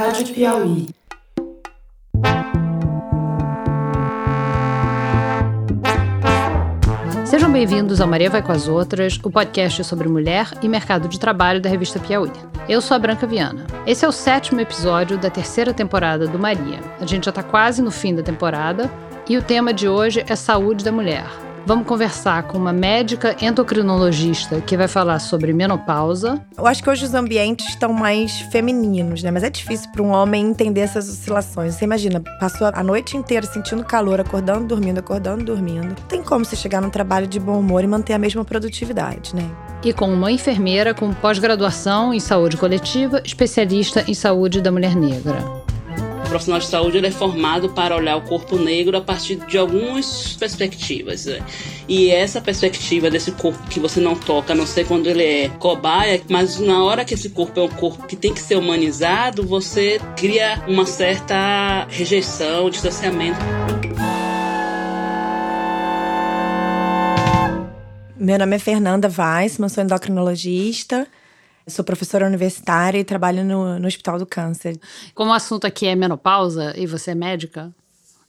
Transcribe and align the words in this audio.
Rádio 0.00 0.32
Piauí. 0.32 0.86
Sejam 7.26 7.52
bem-vindos 7.52 8.00
ao 8.00 8.08
Maria 8.08 8.30
Vai 8.30 8.40
com 8.40 8.50
as 8.50 8.66
Outras, 8.66 9.20
o 9.22 9.30
podcast 9.30 9.84
sobre 9.84 10.08
mulher 10.08 10.48
e 10.62 10.68
mercado 10.68 11.06
de 11.06 11.20
trabalho 11.20 11.60
da 11.60 11.68
revista 11.68 12.00
Piauí. 12.00 12.32
Eu 12.66 12.80
sou 12.80 12.94
a 12.94 12.98
Branca 12.98 13.26
Viana. 13.26 13.66
Esse 13.86 14.06
é 14.06 14.08
o 14.08 14.12
sétimo 14.12 14.58
episódio 14.62 15.18
da 15.18 15.28
terceira 15.28 15.74
temporada 15.74 16.26
do 16.26 16.38
Maria. 16.38 16.80
A 16.98 17.04
gente 17.04 17.26
já 17.26 17.30
está 17.30 17.42
quase 17.42 17.82
no 17.82 17.90
fim 17.90 18.14
da 18.14 18.22
temporada 18.22 18.90
e 19.28 19.36
o 19.36 19.42
tema 19.42 19.70
de 19.70 19.86
hoje 19.86 20.24
é 20.26 20.34
saúde 20.34 20.82
da 20.82 20.90
mulher. 20.90 21.49
Vamos 21.70 21.86
conversar 21.86 22.48
com 22.48 22.58
uma 22.58 22.72
médica 22.72 23.36
endocrinologista 23.40 24.60
que 24.60 24.76
vai 24.76 24.88
falar 24.88 25.20
sobre 25.20 25.52
menopausa. 25.52 26.44
Eu 26.58 26.66
acho 26.66 26.82
que 26.82 26.90
hoje 26.90 27.04
os 27.04 27.14
ambientes 27.14 27.64
estão 27.68 27.92
mais 27.92 28.40
femininos, 28.50 29.22
né? 29.22 29.30
Mas 29.30 29.44
é 29.44 29.50
difícil 29.50 29.88
para 29.92 30.02
um 30.02 30.10
homem 30.10 30.48
entender 30.48 30.80
essas 30.80 31.08
oscilações. 31.08 31.76
Você 31.76 31.84
imagina, 31.84 32.20
passou 32.40 32.72
a 32.74 32.82
noite 32.82 33.16
inteira 33.16 33.46
sentindo 33.46 33.84
calor, 33.84 34.18
acordando, 34.18 34.66
dormindo, 34.66 34.98
acordando, 34.98 35.44
dormindo. 35.44 35.90
Não 35.90 36.08
tem 36.08 36.24
como 36.24 36.44
você 36.44 36.56
chegar 36.56 36.82
no 36.82 36.90
trabalho 36.90 37.28
de 37.28 37.38
bom 37.38 37.60
humor 37.60 37.84
e 37.84 37.86
manter 37.86 38.14
a 38.14 38.18
mesma 38.18 38.44
produtividade, 38.44 39.32
né? 39.36 39.48
E 39.84 39.92
com 39.92 40.12
uma 40.12 40.32
enfermeira 40.32 40.92
com 40.92 41.14
pós-graduação 41.14 42.12
em 42.12 42.18
saúde 42.18 42.56
coletiva, 42.56 43.22
especialista 43.24 44.04
em 44.08 44.14
saúde 44.14 44.60
da 44.60 44.72
mulher 44.72 44.96
negra 44.96 45.59
profissional 46.30 46.60
de 46.60 46.66
saúde 46.66 46.96
ele 46.96 47.08
é 47.08 47.10
formado 47.10 47.70
para 47.70 47.96
olhar 47.96 48.16
o 48.16 48.22
corpo 48.22 48.56
negro 48.56 48.96
a 48.96 49.00
partir 49.00 49.36
de 49.36 49.58
algumas 49.58 50.36
perspectivas. 50.38 51.26
Né? 51.26 51.40
E 51.88 52.08
essa 52.08 52.40
perspectiva 52.40 53.10
desse 53.10 53.32
corpo 53.32 53.58
que 53.68 53.80
você 53.80 54.00
não 54.00 54.14
toca, 54.14 54.52
a 54.52 54.56
não 54.56 54.66
sei 54.66 54.84
quando 54.84 55.08
ele 55.08 55.24
é 55.24 55.48
cobaia, 55.58 56.22
mas 56.30 56.60
na 56.60 56.84
hora 56.84 57.04
que 57.04 57.14
esse 57.14 57.30
corpo 57.30 57.58
é 57.58 57.64
um 57.64 57.68
corpo 57.68 58.06
que 58.06 58.14
tem 58.14 58.32
que 58.32 58.40
ser 58.40 58.56
humanizado, 58.56 59.44
você 59.44 60.00
cria 60.16 60.62
uma 60.68 60.86
certa 60.86 61.86
rejeição, 61.90 62.70
distanciamento. 62.70 63.40
Meu 68.16 68.38
nome 68.38 68.54
é 68.54 68.58
Fernanda 68.58 69.08
Weissman, 69.08 69.68
sou 69.68 69.82
endocrinologista. 69.82 71.08
Sou 71.70 71.84
professora 71.84 72.26
universitária 72.26 72.98
e 72.98 73.04
trabalho 73.04 73.44
no, 73.44 73.78
no 73.78 73.86
Hospital 73.86 74.18
do 74.18 74.26
Câncer. 74.26 74.78
Como 75.14 75.30
o 75.30 75.34
assunto 75.34 75.66
aqui 75.66 75.86
é 75.86 75.94
menopausa 75.94 76.74
e 76.76 76.86
você 76.86 77.12
é 77.12 77.14
médica, 77.14 77.72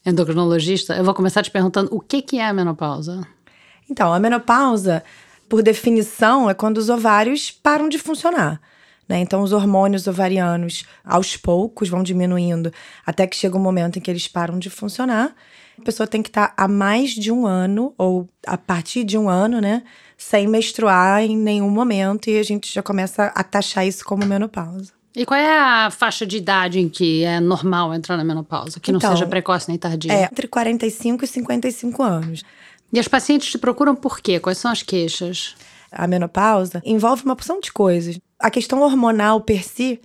endocrinologista, 0.05 0.95
eu 0.95 1.03
vou 1.03 1.13
começar 1.13 1.41
te 1.41 1.51
perguntando 1.51 1.93
o 1.93 1.99
que, 1.99 2.21
que 2.21 2.37
é 2.37 2.45
a 2.45 2.53
menopausa? 2.53 3.27
Então, 3.89 4.13
a 4.13 4.19
menopausa, 4.19 5.03
por 5.49 5.61
definição, 5.61 6.49
é 6.49 6.53
quando 6.53 6.77
os 6.77 6.89
ovários 6.89 7.51
param 7.51 7.89
de 7.89 7.97
funcionar. 7.97 8.61
Né? 9.09 9.19
Então, 9.19 9.41
os 9.41 9.51
hormônios 9.51 10.07
ovarianos, 10.07 10.85
aos 11.03 11.35
poucos, 11.35 11.89
vão 11.89 12.03
diminuindo 12.03 12.71
até 13.05 13.27
que 13.27 13.35
chega 13.35 13.57
um 13.57 13.61
momento 13.61 13.97
em 13.97 14.01
que 14.01 14.09
eles 14.09 14.27
param 14.27 14.57
de 14.57 14.69
funcionar. 14.69 15.35
A 15.77 15.83
pessoa 15.83 16.07
tem 16.07 16.21
que 16.21 16.29
estar 16.29 16.53
há 16.55 16.67
mais 16.67 17.11
de 17.11 17.31
um 17.31 17.45
ano, 17.45 17.93
ou 17.97 18.29
a 18.45 18.57
partir 18.57 19.03
de 19.03 19.17
um 19.17 19.27
ano, 19.27 19.59
né? 19.59 19.83
Sem 20.21 20.47
menstruar 20.47 21.23
em 21.23 21.35
nenhum 21.35 21.69
momento 21.69 22.29
e 22.29 22.37
a 22.37 22.43
gente 22.43 22.71
já 22.71 22.83
começa 22.83 23.25
a 23.33 23.43
taxar 23.43 23.87
isso 23.87 24.05
como 24.05 24.23
menopausa. 24.23 24.93
E 25.15 25.25
qual 25.25 25.37
é 25.37 25.59
a 25.59 25.89
faixa 25.89 26.27
de 26.27 26.37
idade 26.37 26.79
em 26.79 26.87
que 26.87 27.23
é 27.23 27.39
normal 27.39 27.91
entrar 27.91 28.15
na 28.15 28.23
menopausa? 28.23 28.79
Que 28.79 28.91
então, 28.91 29.09
não 29.09 29.17
seja 29.17 29.27
precoce 29.27 29.67
nem 29.67 29.79
tardia? 29.79 30.13
É, 30.13 30.23
entre 30.25 30.47
45 30.47 31.25
e 31.25 31.27
55 31.27 32.03
anos. 32.03 32.43
E 32.93 32.99
as 32.99 33.07
pacientes 33.07 33.49
te 33.49 33.57
procuram 33.57 33.95
por 33.95 34.21
quê? 34.21 34.39
Quais 34.39 34.59
são 34.59 34.71
as 34.71 34.83
queixas? 34.83 35.55
A 35.91 36.05
menopausa 36.05 36.81
envolve 36.85 37.25
uma 37.25 37.35
porção 37.35 37.59
de 37.59 37.71
coisas. 37.71 38.19
A 38.39 38.51
questão 38.51 38.81
hormonal 38.81 39.41
per 39.41 39.65
si 39.65 39.99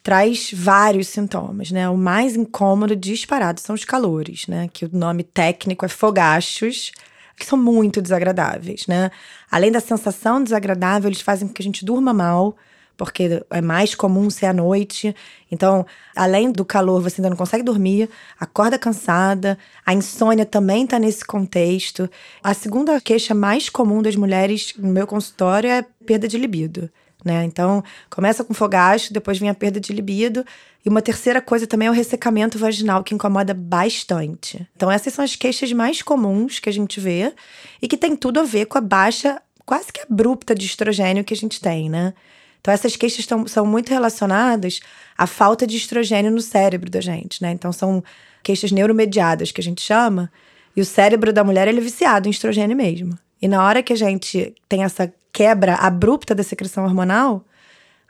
traz 0.00 0.52
vários 0.54 1.08
sintomas, 1.08 1.72
né? 1.72 1.88
O 1.88 1.96
mais 1.96 2.36
incômodo 2.36 2.94
disparado 2.94 3.60
são 3.60 3.74
os 3.74 3.84
calores, 3.84 4.46
né? 4.46 4.70
Que 4.72 4.84
o 4.84 4.90
nome 4.92 5.24
técnico 5.24 5.84
é 5.84 5.88
fogachos 5.88 6.92
que 7.36 7.44
são 7.44 7.58
muito 7.58 8.00
desagradáveis, 8.00 8.86
né? 8.86 9.10
Além 9.50 9.70
da 9.70 9.80
sensação 9.80 10.42
desagradável, 10.42 11.08
eles 11.08 11.20
fazem 11.20 11.46
com 11.46 11.54
que 11.54 11.62
a 11.62 11.64
gente 11.64 11.84
durma 11.84 12.14
mal, 12.14 12.56
porque 12.96 13.44
é 13.50 13.60
mais 13.60 13.94
comum 13.94 14.30
ser 14.30 14.46
à 14.46 14.52
noite. 14.52 15.14
Então, 15.50 15.84
além 16.14 16.50
do 16.50 16.64
calor, 16.64 17.02
você 17.02 17.20
ainda 17.20 17.30
não 17.30 17.36
consegue 17.36 17.62
dormir, 17.62 18.08
acorda 18.40 18.78
cansada. 18.78 19.58
A 19.84 19.92
insônia 19.92 20.46
também 20.46 20.84
está 20.84 20.98
nesse 20.98 21.24
contexto. 21.24 22.08
A 22.42 22.54
segunda 22.54 23.00
queixa 23.00 23.34
mais 23.34 23.68
comum 23.68 24.00
das 24.00 24.16
mulheres 24.16 24.72
no 24.78 24.88
meu 24.88 25.06
consultório 25.06 25.68
é 25.68 25.84
perda 26.04 26.26
de 26.26 26.38
libido. 26.38 26.90
Né? 27.26 27.44
Então, 27.44 27.82
começa 28.08 28.44
com 28.44 28.54
fogacho, 28.54 29.12
depois 29.12 29.36
vem 29.36 29.50
a 29.50 29.54
perda 29.54 29.80
de 29.80 29.92
libido. 29.92 30.46
E 30.84 30.88
uma 30.88 31.02
terceira 31.02 31.40
coisa 31.40 31.66
também 31.66 31.88
é 31.88 31.90
o 31.90 31.94
ressecamento 31.94 32.56
vaginal, 32.56 33.02
que 33.02 33.12
incomoda 33.12 33.52
bastante. 33.52 34.64
Então, 34.76 34.88
essas 34.88 35.12
são 35.12 35.24
as 35.24 35.34
queixas 35.34 35.72
mais 35.72 36.02
comuns 36.02 36.60
que 36.60 36.68
a 36.68 36.72
gente 36.72 37.00
vê 37.00 37.34
e 37.82 37.88
que 37.88 37.96
tem 37.96 38.14
tudo 38.14 38.38
a 38.38 38.44
ver 38.44 38.66
com 38.66 38.78
a 38.78 38.80
baixa, 38.80 39.42
quase 39.64 39.92
que 39.92 40.02
abrupta 40.02 40.54
de 40.54 40.66
estrogênio 40.66 41.24
que 41.24 41.34
a 41.34 41.36
gente 41.36 41.60
tem, 41.60 41.90
né? 41.90 42.14
Então, 42.60 42.72
essas 42.72 42.94
queixas 42.94 43.26
tão, 43.26 43.44
são 43.48 43.66
muito 43.66 43.90
relacionadas 43.90 44.78
à 45.18 45.26
falta 45.26 45.66
de 45.66 45.76
estrogênio 45.76 46.30
no 46.30 46.40
cérebro 46.40 46.88
da 46.88 47.00
gente, 47.00 47.42
né? 47.42 47.50
Então, 47.50 47.72
são 47.72 48.04
queixas 48.44 48.70
neuromediadas, 48.70 49.50
que 49.50 49.60
a 49.60 49.64
gente 49.64 49.82
chama, 49.82 50.30
e 50.76 50.80
o 50.80 50.84
cérebro 50.84 51.32
da 51.32 51.42
mulher 51.42 51.66
ele 51.66 51.78
é 51.78 51.82
viciado 51.82 52.28
em 52.28 52.30
estrogênio 52.30 52.76
mesmo. 52.76 53.18
E 53.42 53.48
na 53.48 53.64
hora 53.64 53.82
que 53.82 53.92
a 53.92 53.96
gente 53.96 54.54
tem 54.68 54.84
essa 54.84 55.12
quebra 55.36 55.74
abrupta 55.74 56.34
da 56.34 56.42
secreção 56.42 56.84
hormonal, 56.84 57.44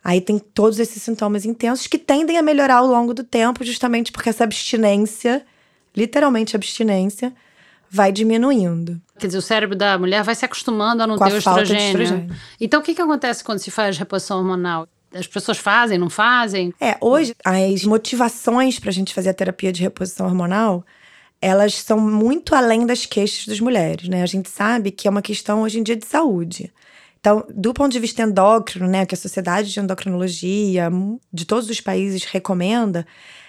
Aí 0.09 0.21
tem 0.21 0.39
todos 0.39 0.79
esses 0.79 1.03
sintomas 1.03 1.45
intensos 1.45 1.89
que 1.89 1.99
tendem 1.99 2.39
a 2.39 2.43
melhorar 2.43 2.77
ao 2.77 2.87
longo 2.87 3.13
do 3.13 3.25
tempo, 3.25 3.65
justamente 3.65 4.13
porque 4.13 4.29
essa 4.29 4.45
abstinência, 4.45 5.45
literalmente 5.97 6.55
abstinência, 6.55 7.35
vai 7.91 8.13
diminuindo. 8.13 9.03
Quer 9.19 9.27
dizer, 9.27 9.39
o 9.39 9.43
cérebro 9.43 9.75
da 9.75 9.99
mulher 9.99 10.23
vai 10.23 10.37
se 10.37 10.45
acostumando 10.45 11.03
a 11.03 11.09
não 11.09 11.19
Com 11.19 11.25
ter 11.25 11.33
a 11.33 11.35
o 11.35 11.39
estrogênio. 11.39 12.03
estrogênio. 12.03 12.37
Então, 12.61 12.79
o 12.79 12.85
que, 12.85 12.95
que 12.95 13.03
acontece 13.03 13.43
quando 13.43 13.59
se 13.59 13.73
faz 13.73 13.99
reposição 13.99 14.39
hormonal? 14.39 14.87
As 15.13 15.27
pessoas 15.27 15.59
fazem, 15.59 15.99
não 15.99 16.09
fazem? 16.09 16.73
É, 16.81 16.97
hoje 17.01 17.35
as 17.45 17.83
motivações 17.83 18.79
para 18.79 18.91
a 18.91 18.93
gente 18.93 19.13
fazer 19.13 19.31
a 19.31 19.35
terapia 19.35 19.73
de 19.73 19.83
reposição 19.83 20.27
hormonal, 20.27 20.85
elas 21.43 21.75
são 21.75 21.99
muito 21.99 22.55
além 22.55 22.87
das 22.87 23.07
queixas 23.07 23.45
das 23.45 23.59
mulheres, 23.59 24.09
né? 24.09 24.23
A 24.23 24.27
gente 24.27 24.49
sabe 24.49 24.93
que 24.93 25.09
é 25.09 25.11
uma 25.11 25.23
questão 25.23 25.63
hoje 25.63 25.81
em 25.81 25.83
dia 25.83 25.97
de 25.97 26.07
saúde. 26.07 26.73
Então, 27.27 27.45
do 27.53 27.75
ponto 27.75 27.91
de 27.91 27.99
vista 27.99 28.23
endócrino, 28.23 28.87
né, 28.87 29.05
que 29.05 29.13
a 29.13 29.19
Sociedade 29.19 29.73
de 29.73 29.81
Endocrinologia 29.81 30.89
de 31.33 31.45
todos 31.45 31.69
os 31.69 31.81
países 31.81 32.23
recomenda, 32.23 33.05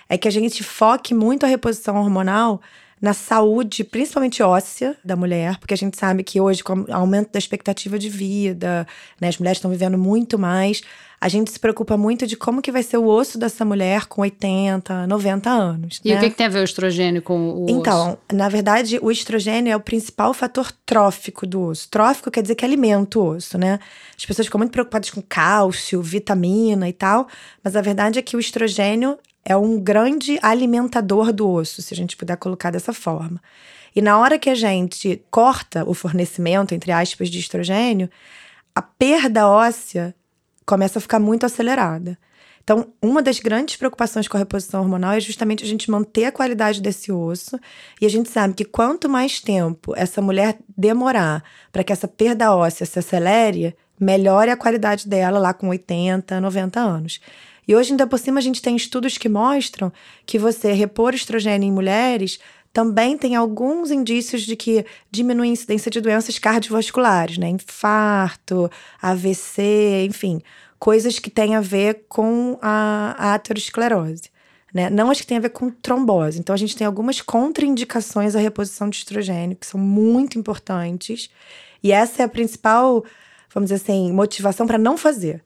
é 0.09 0.17
que 0.17 0.27
a 0.27 0.31
gente 0.31 0.63
foque 0.63 1.13
muito 1.13 1.45
a 1.45 1.47
reposição 1.47 1.95
hormonal 1.95 2.59
na 3.02 3.13
saúde, 3.13 3.84
principalmente 3.84 4.41
óssea, 4.41 4.96
da 5.03 5.16
mulher, 5.16 5.58
porque 5.59 5.74
a 5.74 5.78
gente 5.78 5.97
sabe 5.97 6.24
que 6.24 6.41
hoje, 6.41 6.63
com 6.63 6.81
o 6.81 6.94
aumento 6.94 7.31
da 7.31 7.40
expectativa 7.40 7.97
de 8.00 8.09
vida, 8.09 8.88
né, 9.22 9.28
as 9.28 9.38
mulheres 9.38 9.58
estão 9.58 9.69
vivendo 9.69 9.97
muito 9.97 10.40
mais, 10.40 10.81
a 11.19 11.30
gente 11.30 11.52
se 11.52 11.59
preocupa 11.59 11.97
muito 11.97 12.28
de 12.28 12.38
como 12.38 12.62
que 12.62 12.72
vai 12.72 12.84
ser 12.84 12.97
o 12.97 13.08
osso 13.08 13.40
dessa 13.40 13.66
mulher 13.66 14.06
com 14.06 14.22
80, 14.22 15.08
90 15.08 15.50
anos. 15.50 16.00
E 16.06 16.12
né? 16.12 16.18
o 16.18 16.19
que, 16.19 16.30
que, 16.30 16.35
tem 16.35 16.46
a 16.46 16.50
ver 16.50 16.59
o 16.59 16.63
estrogênio 16.63 17.22
com 17.24 17.66
o 17.66 17.66
então, 17.68 18.09
osso? 18.09 18.18
na 18.31 18.47
verdade, 18.47 19.00
o 19.02 19.12
estrogênio 19.12 19.72
é 19.72 19.75
o 19.75 19.79
principal 19.79 20.34
fator 20.34 20.72
trófico 20.85 21.47
do 21.47 21.62
osso. 21.62 21.90
Trófico 21.90 22.29
quer 22.29 22.41
dizer 22.41 22.56
que 22.56 22.64
alimenta 22.64 23.18
o 23.18 23.35
osso, 23.35 23.58
né? 23.58 23.79
As 24.16 24.25
pessoas 24.25 24.46
ficam 24.46 24.59
muito 24.59 24.72
preocupadas 24.72 25.09
com 25.09 25.22
cálcio, 25.22 26.02
vitamina 26.03 26.88
e 26.88 26.94
tal, 26.94 27.28
mas 27.64 27.75
a 27.75 27.81
verdade 27.81 28.19
é 28.19 28.22
que 28.22 28.38
o 28.38 28.40
estrogênio 28.40 29.18
é 29.50 29.56
um 29.56 29.80
grande 29.80 30.38
alimentador 30.41 31.31
do 31.31 31.50
osso, 31.50 31.81
se 31.81 31.94
a 31.94 31.97
gente 31.97 32.18
puder 32.18 32.35
colocar 32.35 32.69
dessa 32.69 32.91
forma. 32.91 33.41
E 33.96 34.02
na 34.02 34.19
hora 34.19 34.38
que 34.38 34.50
a 34.50 34.56
gente 34.56 35.24
corta 35.31 35.90
o 35.90 35.94
fornecimento, 35.94 36.75
entre 36.75 36.91
aspas, 36.91 37.30
de 37.30 37.40
estrogênio, 37.40 38.09
a 38.75 38.81
perda 38.81 39.47
óssea 39.47 40.13
começa 40.66 41.00
a 41.00 41.02
ficar 41.02 41.18
muito 41.18 41.46
acelerada. 41.46 42.18
Então, 42.62 42.88
uma 43.02 43.22
das 43.22 43.40
grandes 43.40 43.78
preocupações 43.78 44.28
com 44.28 44.35
a 44.35 44.40
reposição 44.40 44.81
hormonal 44.81 45.13
é 45.13 45.22
justamente 45.22 45.64
a 45.64 45.67
gente 45.67 45.90
manter 45.90 46.26
a 46.26 46.32
qualidade 46.34 46.82
desse 46.82 47.09
osso. 47.09 47.58
E 48.02 48.05
a 48.05 48.09
gente 48.09 48.29
sabe 48.29 48.53
que 48.53 48.66
quanto 48.66 49.08
mais 49.08 49.40
tempo 49.40 49.93
essa 49.96 50.22
mulher 50.22 50.58
demorar 50.78 51.41
para 51.72 51.85
que 51.85 51.93
essa 51.93 52.09
perda 52.09 52.53
óssea 52.53 52.85
se 52.85 53.00
acelere, 53.00 53.73
melhore 53.97 54.52
a 54.52 54.58
qualidade 54.58 55.08
dela 55.08 55.40
lá 55.40 55.53
com 55.53 55.70
80, 55.70 56.41
90 56.41 56.79
anos. 56.82 57.22
E 57.67 57.75
hoje, 57.75 57.91
ainda 57.91 58.08
por 58.08 58.17
cima, 58.17 58.40
a 58.40 58.41
gente 58.41 58.61
tem 58.61 58.75
estudos 58.75 59.17
que 59.17 59.28
mostram 59.28 59.91
que 60.25 60.40
você 60.40 60.72
repor 60.72 61.14
estrogênio 61.14 61.67
em 61.67 61.72
mulheres 61.72 62.40
também 62.78 63.17
tem 63.17 63.35
alguns 63.35 63.90
indícios 63.90 64.43
de 64.43 64.55
que 64.55 64.85
diminui 65.09 65.49
a 65.49 65.52
incidência 65.52 65.90
de 65.90 65.99
doenças 65.99 66.37
cardiovasculares, 66.37 67.37
né? 67.40 67.49
Infarto, 67.49 68.69
AVC, 69.02 70.05
enfim, 70.08 70.41
coisas 70.78 71.17
que 71.17 71.31
têm 71.31 71.55
a 71.55 71.59
ver 71.59 72.05
com 72.08 72.58
a, 72.61 73.16
a 73.17 73.34
aterosclerose. 73.34 74.29
Né? 74.72 74.91
Não 74.91 75.09
as 75.09 75.19
que 75.19 75.25
têm 75.25 75.37
a 75.37 75.41
ver 75.41 75.49
com 75.49 75.72
trombose. 75.72 76.40
Então, 76.40 76.53
a 76.53 76.58
gente 76.58 76.75
tem 76.75 76.85
algumas 76.85 77.19
contraindicações 77.19 78.35
à 78.35 78.40
reposição 78.40 78.90
de 78.90 78.97
estrogênio, 78.97 79.58
que 79.58 79.66
são 79.66 79.79
muito 79.79 80.37
importantes. 80.37 81.31
E 81.81 81.91
essa 81.91 82.22
é 82.22 82.25
a 82.25 82.29
principal, 82.29 83.03
vamos 83.52 83.72
dizer 83.72 83.81
assim, 83.81 84.11
motivação 84.11 84.67
para 84.67 84.78
não 84.78 84.97
fazer. 84.97 85.43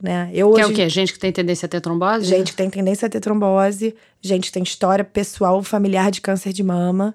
Né? 0.00 0.30
Eu 0.32 0.52
que 0.52 0.54
hoje, 0.54 0.62
é 0.62 0.66
o 0.66 0.74
quê? 0.74 0.88
Gente 0.88 1.12
que 1.12 1.18
tem 1.18 1.32
tendência 1.32 1.66
a 1.66 1.68
ter 1.68 1.80
trombose? 1.80 2.26
Gente 2.26 2.50
que 2.50 2.56
tem 2.56 2.68
tendência 2.68 3.06
a 3.06 3.08
ter 3.08 3.20
trombose, 3.20 3.94
gente 4.20 4.46
que 4.46 4.52
tem 4.52 4.62
história 4.62 5.04
pessoal 5.04 5.62
familiar 5.62 6.10
de 6.10 6.20
câncer 6.20 6.52
de 6.52 6.62
mama. 6.62 7.14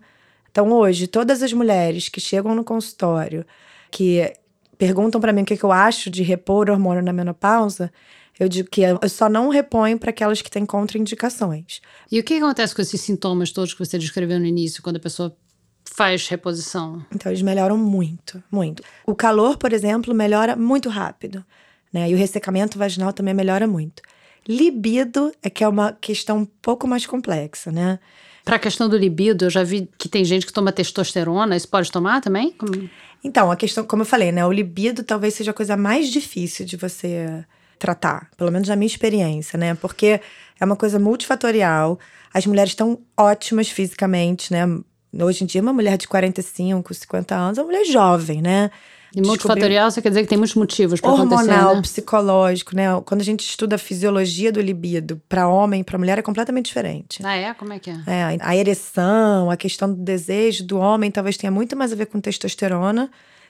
Então, 0.52 0.72
hoje, 0.72 1.08
todas 1.08 1.44
as 1.44 1.54
mulheres 1.54 2.10
que 2.10 2.20
chegam 2.20 2.56
no 2.56 2.64
consultório, 2.64 3.46
que 3.92 4.34
perguntam 4.78 5.20
para 5.22 5.34
mim 5.34 5.42
o 5.42 5.46
que, 5.46 5.58
que 5.58 5.64
eu 5.64 5.72
acho 5.72 6.10
de 6.10 6.24
repor 6.24 6.70
hormônio 6.70 7.04
na 7.04 7.14
menopausa, 7.14 7.92
eu 8.40 8.48
digo 8.48 8.70
que 8.70 8.82
eu 8.82 9.10
só 9.10 9.28
não 9.28 9.50
reponho 9.50 10.00
para 10.00 10.12
aquelas 10.12 10.42
que 10.42 10.50
têm 10.50 10.66
contraindicações. 10.66 11.82
E 12.10 12.20
o 12.20 12.24
que 12.24 12.38
acontece 12.38 12.74
com 12.74 12.82
esses 12.82 13.02
sintomas 13.02 13.52
todos 13.52 13.74
que 13.74 13.86
você 13.86 14.00
descreveu 14.00 14.40
no 14.40 14.46
início, 14.46 14.82
quando 14.82 14.96
a 14.96 15.02
pessoa 15.02 15.36
faz 15.84 16.28
reposição? 16.30 17.06
Então, 17.14 17.30
eles 17.30 17.42
melhoram 17.42 17.78
muito, 17.78 18.42
muito. 18.50 18.82
O 19.06 19.14
calor, 19.14 19.58
por 19.58 19.74
exemplo, 19.74 20.14
melhora 20.14 20.56
muito 20.56 20.88
rápido, 20.88 21.44
né? 21.92 22.10
E 22.10 22.14
o 22.14 22.18
ressecamento 22.18 22.78
vaginal 22.78 23.14
também 23.14 23.34
melhora 23.34 23.68
muito. 23.68 24.02
Libido 24.48 25.32
é 25.44 25.50
que 25.50 25.64
é 25.64 25.68
uma 25.68 25.94
questão 25.94 26.40
um 26.40 26.46
pouco 26.46 26.88
mais 26.88 27.06
complexa, 27.06 27.72
né? 27.72 28.00
Para 28.44 28.56
a 28.56 28.60
questão 28.60 28.90
do 28.90 28.98
libido, 28.98 29.46
eu 29.46 29.50
já 29.50 29.64
vi 29.64 29.90
que 29.98 30.10
tem 30.10 30.26
gente 30.26 30.46
que 30.46 30.54
toma 30.54 30.72
testosterona. 30.72 31.56
Isso 31.56 31.68
pode 31.68 31.92
tomar 31.92 32.22
também? 32.22 32.52
Como... 32.54 32.90
Então, 33.24 33.52
a 33.52 33.56
questão, 33.56 33.84
como 33.84 34.02
eu 34.02 34.06
falei, 34.06 34.32
né? 34.32 34.46
O 34.46 34.52
libido 34.52 35.04
talvez 35.04 35.34
seja 35.34 35.52
a 35.52 35.54
coisa 35.54 35.78
mais 35.78 36.10
difícil 36.10 36.66
de 36.66 36.78
você 36.78 37.46
tratar, 37.78 38.30
pelo 38.36 38.52
menos 38.52 38.68
na 38.68 38.76
minha 38.76 38.88
experiência, 38.88 39.58
né? 39.58 39.76
Porque 39.76 40.20
é 40.60 40.66
uma 40.66 40.76
coisa 40.76 40.98
multifatorial. 41.00 42.00
As 42.34 42.46
mulheres 42.46 42.72
estão 42.72 43.00
ótimas 43.18 43.70
fisicamente, 43.70 44.52
né? 44.52 44.66
Hoje 45.14 45.44
em 45.44 45.48
dia, 45.48 45.62
uma 45.62 45.74
mulher 45.74 45.98
de 45.98 46.08
45, 46.08 46.94
50 46.94 47.36
anos 47.36 47.58
é 47.58 47.62
uma 47.62 47.68
mulher 47.68 47.86
jovem, 47.86 48.42
né? 48.42 48.70
E 49.16 49.22
multifatorial, 49.22 49.90
você 49.90 50.02
quer 50.02 50.10
dizer 50.10 50.22
que 50.24 50.28
tem 50.28 50.38
muitos 50.38 50.56
motivos 50.56 51.02
para 51.02 51.12
acontecer, 51.12 51.52
Hormonal, 51.52 51.76
né? 51.76 51.82
psicológico, 51.82 52.76
né? 52.76 52.86
Quando 53.06 53.22
a 53.22 53.24
gente 53.24 53.42
estuda 53.42 53.76
a 53.76 53.80
fisiologia 53.80 54.52
do 54.52 54.62
libido 54.62 55.20
para 55.28 55.48
homem 55.48 55.82
e 55.82 55.84
para 55.84 55.98
mulher 55.98 56.20
é 56.20 56.22
completamente 56.22 56.68
diferente. 56.68 57.20
Ah, 57.24 57.36
é? 57.36 57.54
Como 57.54 57.74
é 57.74 57.80
que 57.80 57.90
é? 57.90 57.96
É, 58.06 58.38
a 58.40 58.56
ereção, 58.56 59.50
a 59.50 59.58
questão 59.58 59.92
do 59.92 59.96
desejo 59.96 60.64
do 60.64 60.78
homem 60.78 61.10
talvez 61.10 61.38
tenha 61.38 61.50
muito 61.50 61.76
mais 61.76 61.92
a 61.92 61.96
ver 61.96 62.06
com 62.06 62.22
testosterona 62.22 63.10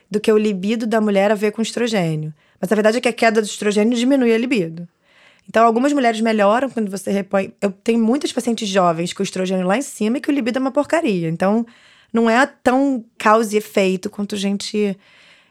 do 0.09 0.19
que 0.19 0.31
o 0.31 0.38
libido 0.38 0.88
da 0.88 1.01
mulher 1.01 1.31
a 1.31 1.35
ver 1.35 1.51
com 1.51 1.61
estrogênio. 1.61 2.33
Mas 2.59 2.71
a 2.71 2.75
verdade 2.75 2.97
é 2.97 3.01
que 3.01 3.09
a 3.09 3.13
queda 3.13 3.41
do 3.41 3.45
estrogênio 3.45 3.97
diminui 3.97 4.33
a 4.33 4.38
libido. 4.38 4.88
Então, 5.47 5.65
algumas 5.65 5.91
mulheres 5.91 6.21
melhoram 6.21 6.69
quando 6.69 6.91
você 6.91 7.11
repõe. 7.11 7.53
Eu 7.59 7.71
tenho 7.71 8.00
muitas 8.00 8.31
pacientes 8.31 8.67
jovens 8.67 9.13
com 9.13 9.23
estrogênio 9.23 9.65
lá 9.65 9.77
em 9.77 9.81
cima 9.81 10.17
e 10.17 10.21
que 10.21 10.29
o 10.29 10.33
libido 10.33 10.59
é 10.59 10.61
uma 10.61 10.71
porcaria. 10.71 11.27
Então, 11.27 11.65
não 12.13 12.29
é 12.29 12.45
tão 12.45 13.03
causa 13.17 13.56
e 13.56 13.57
efeito 13.57 14.09
quanto 14.09 14.35
a 14.35 14.38
gente 14.38 14.95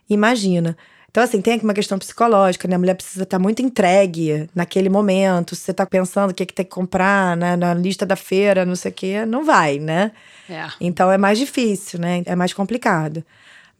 imagina. 0.08 0.76
Então, 1.10 1.22
assim, 1.22 1.40
tem 1.40 1.54
aqui 1.54 1.64
uma 1.64 1.74
questão 1.74 1.98
psicológica, 1.98 2.68
né? 2.68 2.76
A 2.76 2.78
mulher 2.78 2.94
precisa 2.94 3.22
estar 3.22 3.38
muito 3.38 3.62
entregue 3.62 4.48
naquele 4.54 4.88
momento. 4.88 5.56
Se 5.56 5.62
você 5.62 5.74
tá 5.74 5.86
pensando 5.86 6.30
o 6.30 6.34
que, 6.34 6.42
é 6.42 6.46
que 6.46 6.52
tem 6.52 6.64
que 6.64 6.70
comprar 6.70 7.36
né? 7.36 7.56
na 7.56 7.72
lista 7.72 8.04
da 8.04 8.14
feira, 8.14 8.66
não 8.66 8.76
sei 8.76 8.90
o 8.90 8.94
quê, 8.94 9.26
não 9.26 9.44
vai, 9.44 9.78
né? 9.78 10.12
É. 10.48 10.66
Então 10.80 11.10
é 11.10 11.16
mais 11.16 11.38
difícil, 11.38 11.98
né? 11.98 12.22
É 12.26 12.36
mais 12.36 12.52
complicado. 12.52 13.24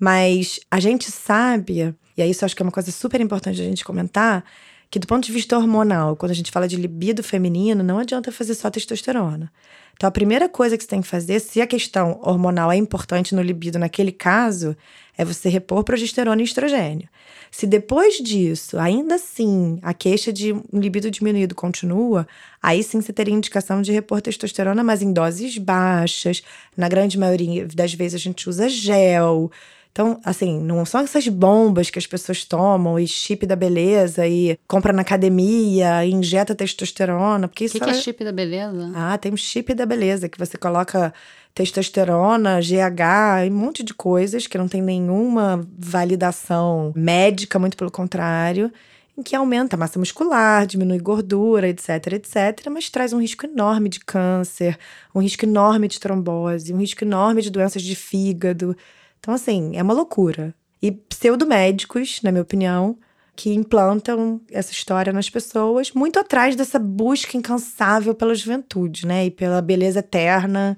Mas 0.01 0.59
a 0.71 0.81
gente 0.81 1.11
sabe, 1.11 1.95
e 2.17 2.23
aí 2.23 2.31
isso 2.31 2.45
acho 2.45 2.57
que 2.57 2.63
é 2.63 2.65
uma 2.65 2.73
coisa 2.73 2.91
super 2.91 3.21
importante 3.21 3.61
a 3.61 3.65
gente 3.65 3.85
comentar, 3.85 4.45
que 4.91 4.99
do 4.99 5.07
ponto 5.07 5.27
de 5.27 5.33
vista 5.33 5.57
hormonal, 5.57 6.17
quando 6.17 6.31
a 6.31 6.35
gente 6.35 6.51
fala 6.51 6.67
de 6.67 6.77
libido 6.77 7.23
feminino, 7.23 7.83
não 7.83 7.99
adianta 7.99 8.33
fazer 8.33 8.55
só 8.55 8.71
testosterona. 8.71 9.53
Então 9.99 10.07
a 10.07 10.13
primeira 10.13 10.49
coisa 10.49 10.79
que 10.79 10.85
você 10.85 10.89
tem 10.89 11.03
que 11.03 11.09
fazer, 11.09 11.41
se 11.41 11.61
a 11.61 11.67
questão 11.67 12.21
hormonal 12.23 12.71
é 12.71 12.77
importante 12.77 13.35
no 13.35 13.43
libido 13.43 13.81
naquele 13.81 14.13
caso, 14.13 14.77
é 15.17 15.25
você 15.25 15.49
repor 15.49 15.83
progesterona 15.83 16.41
e 16.41 16.45
estrogênio. 16.45 17.09
Se 17.51 17.67
depois 17.67 18.19
disso, 18.19 18.79
ainda 18.79 19.17
assim, 19.17 19.81
a 19.83 19.93
queixa 19.93 20.33
de 20.33 20.53
um 20.53 20.63
libido 20.79 21.11
diminuído 21.11 21.53
continua, 21.53 22.29
aí 22.63 22.81
sim 22.85 23.01
você 23.01 23.13
teria 23.13 23.35
indicação 23.35 23.83
de 23.83 23.91
repor 23.91 24.23
testosterona, 24.23 24.85
mas 24.85 25.03
em 25.03 25.13
doses 25.13 25.59
baixas. 25.59 26.45
Na 26.77 26.89
grande 26.89 27.19
maioria 27.19 27.67
das 27.67 27.93
vezes 27.93 28.15
a 28.15 28.23
gente 28.23 28.49
usa 28.49 28.69
gel. 28.69 29.51
Então, 29.99 30.21
assim, 30.25 30.61
não 30.61 30.85
são 30.87 31.01
essas 31.01 31.27
bombas 31.27 31.91
que 31.91 31.99
as 31.99 32.07
pessoas 32.07 32.45
tomam 32.45 33.01
e 33.01 33.09
chip 33.09 33.45
da 33.45 33.57
beleza 33.57 34.29
e 34.29 34.57
compra 34.69 34.93
na 34.93 35.03
academia 35.03 36.05
e 36.05 36.13
injeta 36.13 36.55
testosterona, 36.55 37.49
porque 37.49 37.65
O 37.65 37.67
isso 37.67 37.81
que, 37.81 37.85
que 37.85 37.91
é 37.91 37.95
chip 37.95 38.23
da 38.23 38.31
beleza? 38.31 38.93
ah, 38.95 39.19
tem 39.19 39.33
um 39.33 39.37
chip 39.37 39.75
da 39.75 39.85
beleza 39.85 40.29
que 40.29 40.39
você 40.39 40.57
coloca 40.57 41.13
testosterona, 41.53 42.61
GH 42.61 43.45
e 43.45 43.51
um 43.51 43.55
monte 43.57 43.83
de 43.83 43.93
coisas 43.93 44.47
que 44.47 44.57
não 44.57 44.69
tem 44.69 44.81
nenhuma 44.81 45.67
validação 45.77 46.93
médica, 46.95 47.59
muito 47.59 47.77
pelo 47.77 47.91
contrário, 47.91 48.73
em 49.19 49.23
que 49.25 49.35
aumenta 49.35 49.75
a 49.75 49.79
massa 49.81 49.99
muscular, 49.99 50.65
diminui 50.65 51.01
gordura, 51.01 51.69
etc, 51.69 52.13
etc, 52.13 52.69
mas 52.71 52.89
traz 52.89 53.13
um 53.13 53.21
risco 53.21 53.47
enorme 53.47 53.89
de 53.89 53.99
câncer, 53.99 54.79
um 55.13 55.21
risco 55.21 55.45
enorme 55.45 55.89
de 55.89 55.99
trombose, 55.99 56.73
um 56.73 56.79
risco 56.79 57.03
enorme 57.03 57.43
de 57.43 57.51
doenças 57.51 57.83
de 57.83 57.97
fígado. 57.97 58.77
Então, 59.19 59.35
assim, 59.35 59.77
é 59.77 59.83
uma 59.83 59.95
loucura. 59.95 60.55
E 60.81 60.93
pseudomédicos, 60.93 62.21
na 62.23 62.31
minha 62.31 62.43
opinião, 62.43 62.97
que 63.35 63.55
implantam 63.55 64.41
essa 64.51 64.73
história 64.73 65.13
nas 65.13 65.31
pessoas, 65.31 65.93
muito 65.93 66.19
atrás 66.19 66.57
dessa 66.57 66.79
busca 66.79 67.37
incansável 67.37 68.15
pela 68.15 68.35
juventude, 68.35 69.07
né? 69.07 69.27
E 69.27 69.31
pela 69.31 69.61
beleza 69.63 70.01
eterna. 70.01 70.77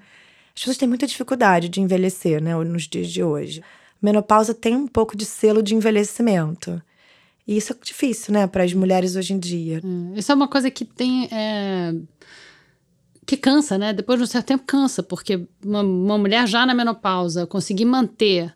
As 0.55 0.61
pessoas 0.61 0.77
têm 0.77 0.89
muita 0.89 1.07
dificuldade 1.07 1.69
de 1.69 1.81
envelhecer, 1.81 2.43
né? 2.43 2.55
Nos 2.57 2.87
dias 2.89 3.09
de 3.09 3.23
hoje. 3.23 3.63
Menopausa 4.03 4.53
tem 4.55 4.75
um 4.77 4.87
pouco 4.89 5.17
de 5.17 5.25
selo 5.25 5.63
de 5.63 5.75
envelhecimento. 5.75 6.83
E 7.47 7.57
isso 7.57 7.73
é 7.73 7.77
difícil, 7.83 8.33
né, 8.33 8.47
para 8.47 8.63
as 8.63 8.73
mulheres 8.73 9.17
hoje 9.17 9.33
em 9.33 9.39
dia. 9.39 9.81
Hum, 9.85 10.13
Isso 10.15 10.31
é 10.31 10.35
uma 10.35 10.47
coisa 10.49 10.71
que 10.71 10.85
tem. 10.85 11.29
é, 11.33 11.93
que 13.31 13.37
cansa, 13.37 13.79
né? 13.79 13.93
Depois 13.93 14.19
de 14.19 14.25
um 14.25 14.27
certo 14.27 14.47
tempo 14.47 14.65
cansa, 14.67 15.03
porque 15.03 15.47
uma, 15.65 15.83
uma 15.83 16.19
mulher 16.19 16.47
já 16.49 16.67
na 16.67 16.75
menopausa 16.75 17.47
conseguir 17.47 17.85
manter 17.85 18.55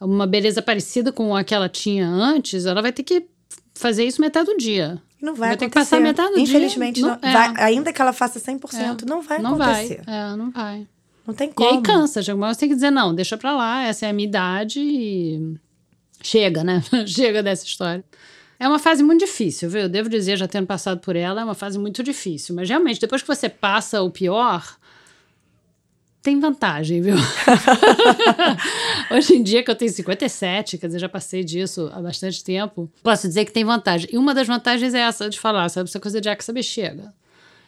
uma 0.00 0.26
beleza 0.26 0.60
parecida 0.60 1.12
com 1.12 1.34
a 1.34 1.42
que 1.44 1.54
ela 1.54 1.68
tinha 1.68 2.06
antes, 2.08 2.66
ela 2.66 2.82
vai 2.82 2.92
ter 2.92 3.02
que 3.02 3.26
fazer 3.74 4.04
isso 4.04 4.20
metade 4.20 4.46
do 4.46 4.56
dia. 4.56 5.00
E 5.20 5.24
Não 5.24 5.34
vai, 5.34 5.50
Vai 5.50 5.56
ter 5.56 5.66
que 5.70 5.78
acontecer. 5.78 5.96
passar 5.96 6.02
metade 6.02 6.28
do 6.30 6.34
dia. 6.34 6.42
Infelizmente, 6.44 7.00
Não- 7.00 7.08
não- 7.10 7.18
é. 7.22 7.32
vai- 7.32 7.54
ainda 7.64 7.92
que 7.92 8.02
ela 8.02 8.12
faça 8.12 8.38
100%, 8.38 9.02
não 9.06 9.22
vai 9.22 9.38
não 9.38 9.56
vai. 9.56 9.84
acontecer. 9.86 10.02
É, 10.06 10.36
não 10.36 10.50
vai. 10.50 10.86
Não 11.26 11.32
tem 11.34 11.48
E 11.50 11.52
como. 11.52 11.70
aí 11.70 11.82
cansa, 11.82 12.22
chega 12.22 12.36
uma 12.36 12.46
hora 12.46 12.54
você 12.54 12.60
tem 12.60 12.68
que 12.68 12.74
dizer, 12.74 12.90
não, 12.90 13.14
deixa 13.14 13.36
pra 13.38 13.54
lá, 13.56 13.82
essa 13.84 14.06
é 14.06 14.10
a 14.10 14.12
minha 14.12 14.28
idade 14.28 14.80
e 14.80 15.56
chega, 16.22 16.62
né? 16.64 16.82
chega 17.06 17.42
dessa 17.42 17.64
história. 17.64 18.04
É 18.58 18.66
uma 18.66 18.78
fase 18.78 19.02
muito 19.02 19.20
difícil, 19.20 19.68
viu? 19.68 19.82
Eu 19.82 19.88
devo 19.88 20.08
dizer, 20.08 20.36
já 20.36 20.48
tendo 20.48 20.66
passado 20.66 21.00
por 21.00 21.14
ela, 21.14 21.42
é 21.42 21.44
uma 21.44 21.54
fase 21.54 21.78
muito 21.78 22.02
difícil. 22.02 22.54
Mas 22.54 22.68
realmente, 22.68 23.00
depois 23.00 23.22
que 23.22 23.28
você 23.28 23.48
passa 23.48 24.02
o 24.02 24.10
pior, 24.10 24.78
tem 26.22 26.40
vantagem, 26.40 27.00
viu? 27.00 27.14
Hoje 29.12 29.34
em 29.34 29.42
dia, 29.42 29.62
que 29.62 29.70
eu 29.70 29.76
tenho 29.76 29.92
57, 29.92 30.78
quer 30.78 30.86
dizer, 30.86 30.98
já 30.98 31.08
passei 31.08 31.44
disso 31.44 31.90
há 31.92 32.00
bastante 32.00 32.42
tempo, 32.42 32.90
posso 33.02 33.28
dizer 33.28 33.44
que 33.44 33.52
tem 33.52 33.64
vantagem. 33.64 34.08
E 34.12 34.18
uma 34.18 34.34
das 34.34 34.46
vantagens 34.46 34.94
é 34.94 35.00
essa 35.00 35.28
de 35.28 35.38
falar, 35.38 35.68
sabe? 35.68 35.88
Essa 35.88 36.00
coisa 36.00 36.20
de, 36.20 36.28
ah, 36.28 36.34
que 36.34 36.44
saber, 36.44 36.62
chega. 36.62 37.14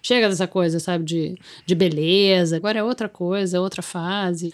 Chega 0.03 0.29
dessa 0.29 0.47
coisa, 0.47 0.81
sabe, 0.81 1.05
de, 1.05 1.39
de 1.67 1.75
beleza. 1.75 2.57
Agora 2.57 2.79
é 2.79 2.83
outra 2.83 3.09
coisa, 3.09 3.61
outra 3.61 3.83
fase. 3.83 4.53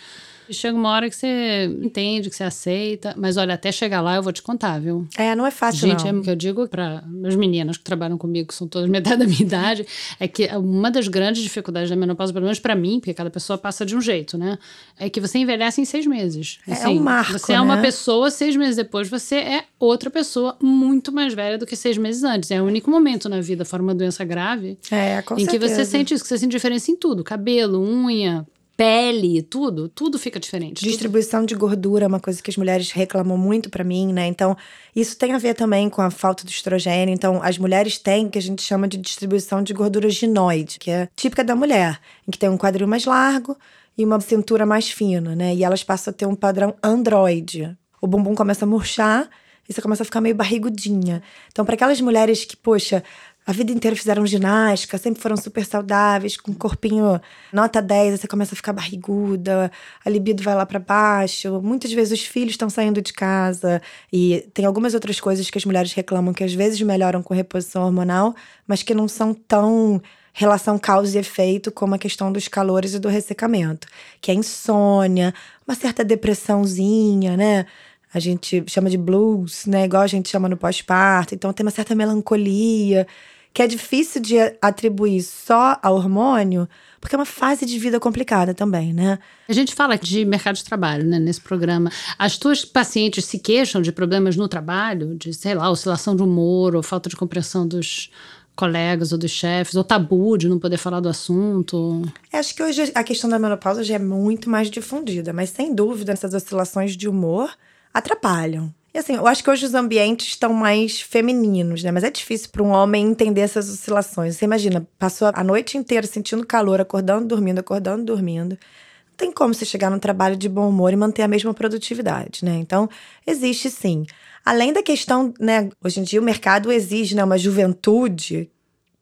E 0.49 0.55
chega 0.55 0.77
uma 0.77 0.91
hora 0.91 1.09
que 1.09 1.17
você 1.17 1.65
entende, 1.83 2.29
que 2.31 2.37
você 2.37 2.45
aceita. 2.45 3.15
Mas 3.17 3.37
olha, 3.37 3.55
até 3.55 3.73
chegar 3.73 4.01
lá 4.01 4.17
eu 4.17 4.23
vou 4.23 4.33
te 4.33 4.43
contar, 4.43 4.79
viu? 4.81 5.07
É, 5.17 5.35
não 5.35 5.47
é 5.47 5.51
fácil, 5.51 5.89
Gente, 5.89 6.07
é 6.07 6.13
não. 6.13 6.21
o 6.21 6.23
que 6.23 6.31
eu 6.31 6.37
digo 6.37 6.69
para 6.69 7.03
as 7.27 7.35
meninas 7.37 7.77
que 7.77 7.85
trabalham 7.85 8.19
comigo, 8.19 8.49
que 8.49 8.55
são 8.55 8.67
todas 8.69 8.89
metade 8.89 9.19
da 9.19 9.27
minha 9.27 9.41
idade, 9.43 9.87
é 10.21 10.29
que 10.29 10.47
uma 10.57 10.91
das 10.91 11.09
grandes 11.09 11.43
dificuldades 11.43 11.89
da 11.91 11.97
menopausa, 11.97 12.33
pelo 12.33 12.45
menos 12.45 12.59
para 12.59 12.75
mim, 12.75 13.01
porque 13.01 13.15
cada 13.15 13.31
pessoa 13.31 13.59
passa 13.59 13.85
de 13.87 13.97
um 13.97 14.01
jeito, 14.01 14.37
né? 14.37 14.59
É 14.99 15.09
que 15.09 15.21
você 15.21 15.39
envelhece 15.39 15.81
em 15.81 15.85
seis 15.85 16.07
meses. 16.07 16.59
É 16.67 16.89
um 16.89 17.01
marco, 17.01 17.33
Você 17.39 17.53
é 17.53 17.61
uma 17.61 17.77
né? 17.77 17.83
pessoa, 17.83 18.31
seis 18.31 18.55
meses 18.57 18.77
depois, 18.77 19.09
você 19.09 19.37
é 19.37 19.65
outra 19.79 20.11
pessoa 20.11 20.57
muito 20.63 21.11
mais 21.13 21.33
velha 21.35 21.59
do 21.59 21.67
que 21.67 21.77
seis 21.77 21.97
meses 21.99 22.23
antes. 22.23 22.51
É 22.51 22.61
o 22.61 22.65
único 22.65 22.91
momento 22.91 23.29
na 23.29 23.41
vida, 23.41 23.65
fora 23.65 23.83
uma 23.83 23.95
doença 23.95 24.25
grave, 24.25 24.79
É, 24.91 25.19
em 25.19 25.23
que 25.47 25.53
certeza. 25.53 25.75
você 25.77 25.85
sente 25.85 26.15
isso, 26.15 26.23
que 26.23 26.29
você 26.29 26.39
sente 26.39 26.51
diferença 26.51 26.91
em 26.91 26.97
tudo: 26.97 27.25
cabelo, 27.25 27.81
unha, 27.81 28.47
pele, 28.77 29.43
tudo. 29.43 29.89
Tudo 29.89 30.19
fica 30.19 30.39
diferente. 30.41 30.81
Tudo- 30.81 30.89
Distribuição 30.89 31.45
de 31.45 31.55
gordura 31.55 32.05
é 32.05 32.09
uma 32.09 32.21
coisa 32.21 32.43
que 32.43 32.51
as 32.51 32.57
mulheres 32.57 32.91
reclamam 32.91 33.37
muito 33.39 33.71
pra 33.71 33.85
mim, 33.85 34.13
né? 34.13 34.27
Então, 34.27 34.57
isso 34.95 35.17
tem 35.17 35.33
a 35.33 35.39
ver 35.39 35.55
também 35.55 35.89
com 35.89 36.03
a 36.03 36.11
falta 36.11 36.45
do 36.45 36.51
estrogênio. 36.51 37.13
Então, 37.13 37.41
as 37.43 37.59
mulheres 37.59 37.99
têm 37.99 38.29
que 38.29 38.39
a 38.39 38.43
gente 38.43 38.63
chama 38.63 38.89
de 38.89 38.97
distribuição 38.97 39.63
de 39.63 39.73
gordura 39.73 40.09
ginoide, 40.11 40.79
que 40.79 40.91
é 40.91 41.09
típica 41.17 41.45
da 41.45 41.55
mulher, 41.57 41.99
em 42.27 42.31
que 42.31 42.39
tem 42.39 42.49
um 42.49 42.59
quadril 42.59 42.87
mais 42.87 43.05
largo 43.05 43.57
e 43.97 44.05
uma 44.05 44.21
cintura 44.21 44.67
mais 44.67 44.91
fina, 44.91 45.35
né? 45.37 45.55
E 45.55 45.63
elas 45.65 45.85
passam 45.85 46.11
a 46.11 46.15
ter 46.15 46.27
um 46.27 46.35
padrão 46.35 46.75
androide. 46.83 47.77
O 48.01 48.07
bumbum 48.07 48.35
começa 48.35 48.65
a 48.65 48.69
murchar 48.69 49.29
e 49.69 49.73
você 49.73 49.81
começa 49.81 50.03
a 50.03 50.05
ficar 50.05 50.21
meio 50.21 50.35
barrigudinha. 50.35 51.23
Então, 51.51 51.65
para 51.65 51.75
aquelas 51.75 52.01
mulheres 52.01 52.45
que, 52.45 52.55
poxa, 52.57 53.03
a 53.47 53.53
vida 53.53 53.71
inteira 53.73 53.95
fizeram 53.95 54.27
ginástica, 54.27 54.97
sempre 54.97 55.21
foram 55.21 55.37
super 55.37 55.67
saudáveis, 55.67 56.37
com 56.37 56.55
corpinho 56.55 57.21
nota 57.53 57.83
10, 57.83 58.21
você 58.21 58.27
começa 58.27 58.55
a 58.55 58.57
ficar 58.57 58.73
barriguda, 58.73 59.71
a 60.03 60.09
libido 60.09 60.43
vai 60.43 60.55
lá 60.55 60.65
para 60.65 60.79
baixo. 60.79 61.61
Muitas 61.61 61.93
vezes 61.93 62.21
os 62.21 62.27
filhos 62.27 62.53
estão 62.53 62.71
saindo 62.71 63.03
de 63.03 63.13
casa 63.13 63.83
e 64.11 64.49
tem 64.55 64.65
algumas 64.65 64.95
outras 64.95 65.21
coisas 65.21 65.51
que 65.51 65.59
as 65.59 65.65
mulheres 65.67 65.93
reclamam 65.93 66.33
que 66.33 66.43
às 66.43 66.55
vezes 66.55 66.81
melhoram 66.81 67.23
com 67.23 67.35
reposição 67.35 67.85
hormonal, 67.85 68.35
mas 68.67 68.83
que 68.83 68.95
não 68.95 69.07
são 69.07 69.35
tão 69.35 70.01
relação 70.33 70.79
causa 70.79 71.17
e 71.17 71.21
efeito 71.21 71.71
como 71.71 71.95
a 71.95 71.99
questão 71.99 72.33
dos 72.33 72.49
calores 72.49 72.95
e 72.95 72.99
do 72.99 73.09
ressecamento, 73.09 73.87
que 74.23 74.31
é 74.31 74.35
insônia, 74.35 75.35
uma 75.69 75.77
certa 75.77 76.03
depressãozinha, 76.03 77.37
né? 77.37 77.67
A 78.13 78.19
gente 78.19 78.65
chama 78.69 78.89
de 78.89 78.97
blues, 78.97 79.67
né? 79.67 79.85
Igual 79.85 80.03
a 80.03 80.07
gente 80.07 80.29
chama 80.29 80.49
no 80.49 80.57
pós-parto. 80.57 81.35
Então 81.35 81.53
tem 81.53 81.65
uma 81.65 81.71
certa 81.71 81.95
melancolia 81.97 83.07
que 83.55 83.63
é 83.63 83.69
difícil 83.69 84.21
de 84.21 84.37
atribuir 84.61 85.23
só 85.23 85.79
ao 85.81 85.95
hormônio, 85.95 86.69
porque 87.01 87.15
é 87.15 87.19
uma 87.19 87.25
fase 87.25 87.65
de 87.65 87.79
vida 87.79 88.01
complicada 88.01 88.53
também, 88.53 88.93
né? 88.93 89.21
A 89.49 89.53
gente 89.53 89.73
fala 89.77 89.97
de 89.97 90.25
mercado 90.25 90.57
de 90.57 90.65
trabalho, 90.65 91.07
né, 91.07 91.21
nesse 91.21 91.41
programa. 91.41 91.89
As 92.19 92.37
tuas 92.37 92.65
pacientes 92.65 93.25
se 93.25 93.39
queixam 93.39 93.81
de 93.81 93.93
problemas 93.93 94.35
no 94.35 94.49
trabalho, 94.49 95.15
de, 95.17 95.33
sei 95.33 95.55
lá, 95.55 95.71
oscilação 95.71 96.17
de 96.17 96.23
humor 96.25 96.75
ou 96.75 96.83
falta 96.83 97.09
de 97.09 97.15
compreensão 97.15 97.67
dos 97.67 98.11
colegas 98.57 99.13
ou 99.13 99.19
dos 99.19 99.31
chefes, 99.31 99.77
ou 99.77 99.85
tabu 99.85 100.37
de 100.37 100.49
não 100.49 100.59
poder 100.59 100.77
falar 100.77 100.99
do 100.99 101.09
assunto? 101.09 102.03
Acho 102.33 102.55
que 102.57 102.63
hoje 102.63 102.91
a 102.93 103.05
questão 103.05 103.31
da 103.31 103.39
menopausa 103.39 103.85
já 103.85 103.95
é 103.95 103.99
muito 104.01 104.51
mais 104.51 104.69
difundida, 104.69 105.33
mas 105.33 105.51
sem 105.51 105.73
dúvida 105.73 106.13
essas 106.13 106.35
oscilações 106.35 106.97
de 106.97 107.09
humor 107.09 107.53
atrapalham. 107.93 108.75
E 108.95 108.99
assim, 108.99 109.17
eu 109.17 109.27
acho 109.27 109.43
que 109.43 109.51
hoje 109.51 109.67
os 109.67 109.75
ambientes 109.75 110.29
estão 110.29 110.55
mais 110.55 111.01
femininos, 111.01 111.83
né? 111.83 111.91
Mas 111.91 112.05
é 112.05 112.11
difícil 112.13 112.49
para 112.51 112.63
um 112.63 112.69
homem 112.69 113.05
entender 113.09 113.41
essas 113.41 113.69
oscilações. 113.69 114.37
Você 114.37 114.45
imagina, 114.45 114.87
passou 114.97 115.33
a 115.35 115.43
noite 115.43 115.77
inteira 115.77 116.07
sentindo 116.07 116.47
calor, 116.47 116.81
acordando, 116.81 117.27
dormindo, 117.27 117.59
acordando, 117.59 118.05
dormindo. 118.05 118.53
Não 118.53 119.17
tem 119.17 119.33
como 119.33 119.53
você 119.53 119.65
chegar 119.65 119.91
no 119.91 119.99
trabalho 119.99 120.37
de 120.37 120.49
bom 120.49 120.69
humor 120.69 120.93
e 120.93 120.97
manter 120.97 121.23
a 121.23 121.29
mesma 121.29 121.53
produtividade, 121.53 122.45
né? 122.45 122.55
Então, 122.55 122.89
existe 123.27 123.69
sim. 123.69 124.07
Além 124.45 124.73
da 124.73 124.81
questão, 124.81 125.35
né? 125.41 125.69
Hoje 125.83 125.99
em 125.99 126.05
dia 126.05 126.21
o 126.21 126.25
mercado 126.25 126.71
exige 126.71 127.17
né, 127.17 127.25
uma 127.25 127.37
juventude 127.37 128.49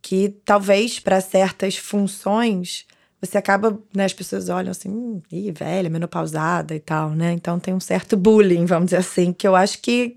que 0.00 0.30
talvez 0.42 0.98
para 0.98 1.20
certas 1.20 1.76
funções 1.76 2.86
você 3.22 3.38
acaba, 3.38 3.78
né, 3.94 4.04
as 4.04 4.12
pessoas 4.12 4.48
olham 4.48 4.72
assim, 4.72 4.90
hum, 4.90 5.22
ih, 5.30 5.52
velha, 5.52 5.88
menopausada 5.88 6.74
e 6.74 6.80
tal, 6.80 7.10
né? 7.10 7.32
Então 7.32 7.58
tem 7.58 7.72
um 7.72 7.80
certo 7.80 8.16
bullying, 8.16 8.66
vamos 8.66 8.86
dizer 8.86 8.96
assim, 8.96 9.32
que 9.32 9.46
eu 9.46 9.54
acho 9.54 9.80
que 9.80 10.16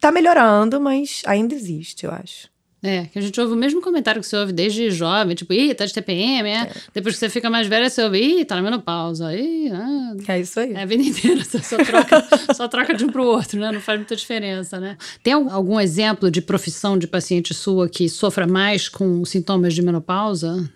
tá 0.00 0.12
melhorando, 0.12 0.80
mas 0.80 1.22
ainda 1.26 1.54
existe, 1.54 2.06
eu 2.06 2.12
acho. 2.12 2.48
É, 2.82 3.06
que 3.06 3.18
a 3.18 3.22
gente 3.22 3.40
ouve 3.40 3.54
o 3.54 3.56
mesmo 3.56 3.80
comentário 3.80 4.20
que 4.20 4.28
você 4.28 4.36
ouve 4.36 4.52
desde 4.52 4.90
jovem, 4.90 5.34
tipo, 5.34 5.52
ih, 5.52 5.74
tá 5.74 5.84
de 5.84 5.92
TPM, 5.92 6.48
é. 6.48 6.52
é. 6.52 6.72
Depois 6.94 7.16
que 7.16 7.18
você 7.18 7.28
fica 7.28 7.50
mais 7.50 7.66
velha, 7.66 7.90
você 7.90 8.02
ouve, 8.02 8.18
ih, 8.20 8.44
tá 8.44 8.54
na 8.54 8.62
menopausa, 8.62 9.34
ih, 9.34 9.70
ah. 9.72 10.14
É 10.28 10.40
isso 10.40 10.60
aí. 10.60 10.72
É 10.72 10.82
a 10.82 10.86
vida 10.86 11.02
inteira, 11.02 11.42
você 11.42 11.60
só 11.60 11.78
troca, 11.78 12.28
só 12.54 12.68
troca 12.68 12.94
de 12.94 13.04
um 13.04 13.08
pro 13.08 13.24
outro, 13.24 13.58
né? 13.58 13.72
Não 13.72 13.80
faz 13.80 13.98
muita 13.98 14.14
diferença, 14.14 14.78
né? 14.78 14.96
Tem 15.20 15.32
algum 15.32 15.80
exemplo 15.80 16.30
de 16.30 16.40
profissão 16.40 16.96
de 16.96 17.08
paciente 17.08 17.52
sua 17.52 17.88
que 17.88 18.08
sofra 18.08 18.46
mais 18.46 18.88
com 18.88 19.24
sintomas 19.24 19.74
de 19.74 19.82
menopausa? 19.82 20.70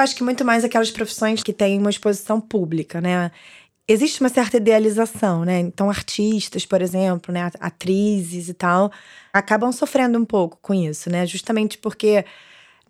Eu 0.00 0.04
acho 0.04 0.16
que 0.16 0.24
muito 0.24 0.46
mais 0.46 0.64
aquelas 0.64 0.90
profissões 0.90 1.42
que 1.42 1.52
têm 1.52 1.78
uma 1.78 1.90
exposição 1.90 2.40
pública, 2.40 3.02
né? 3.02 3.30
Existe 3.86 4.22
uma 4.22 4.30
certa 4.30 4.56
idealização, 4.56 5.44
né? 5.44 5.60
Então, 5.60 5.90
artistas, 5.90 6.64
por 6.64 6.80
exemplo, 6.80 7.34
né? 7.34 7.50
Atrizes 7.60 8.48
e 8.48 8.54
tal, 8.54 8.90
acabam 9.30 9.70
sofrendo 9.70 10.18
um 10.18 10.24
pouco 10.24 10.58
com 10.62 10.72
isso, 10.72 11.10
né? 11.10 11.26
Justamente 11.26 11.76
porque 11.76 12.24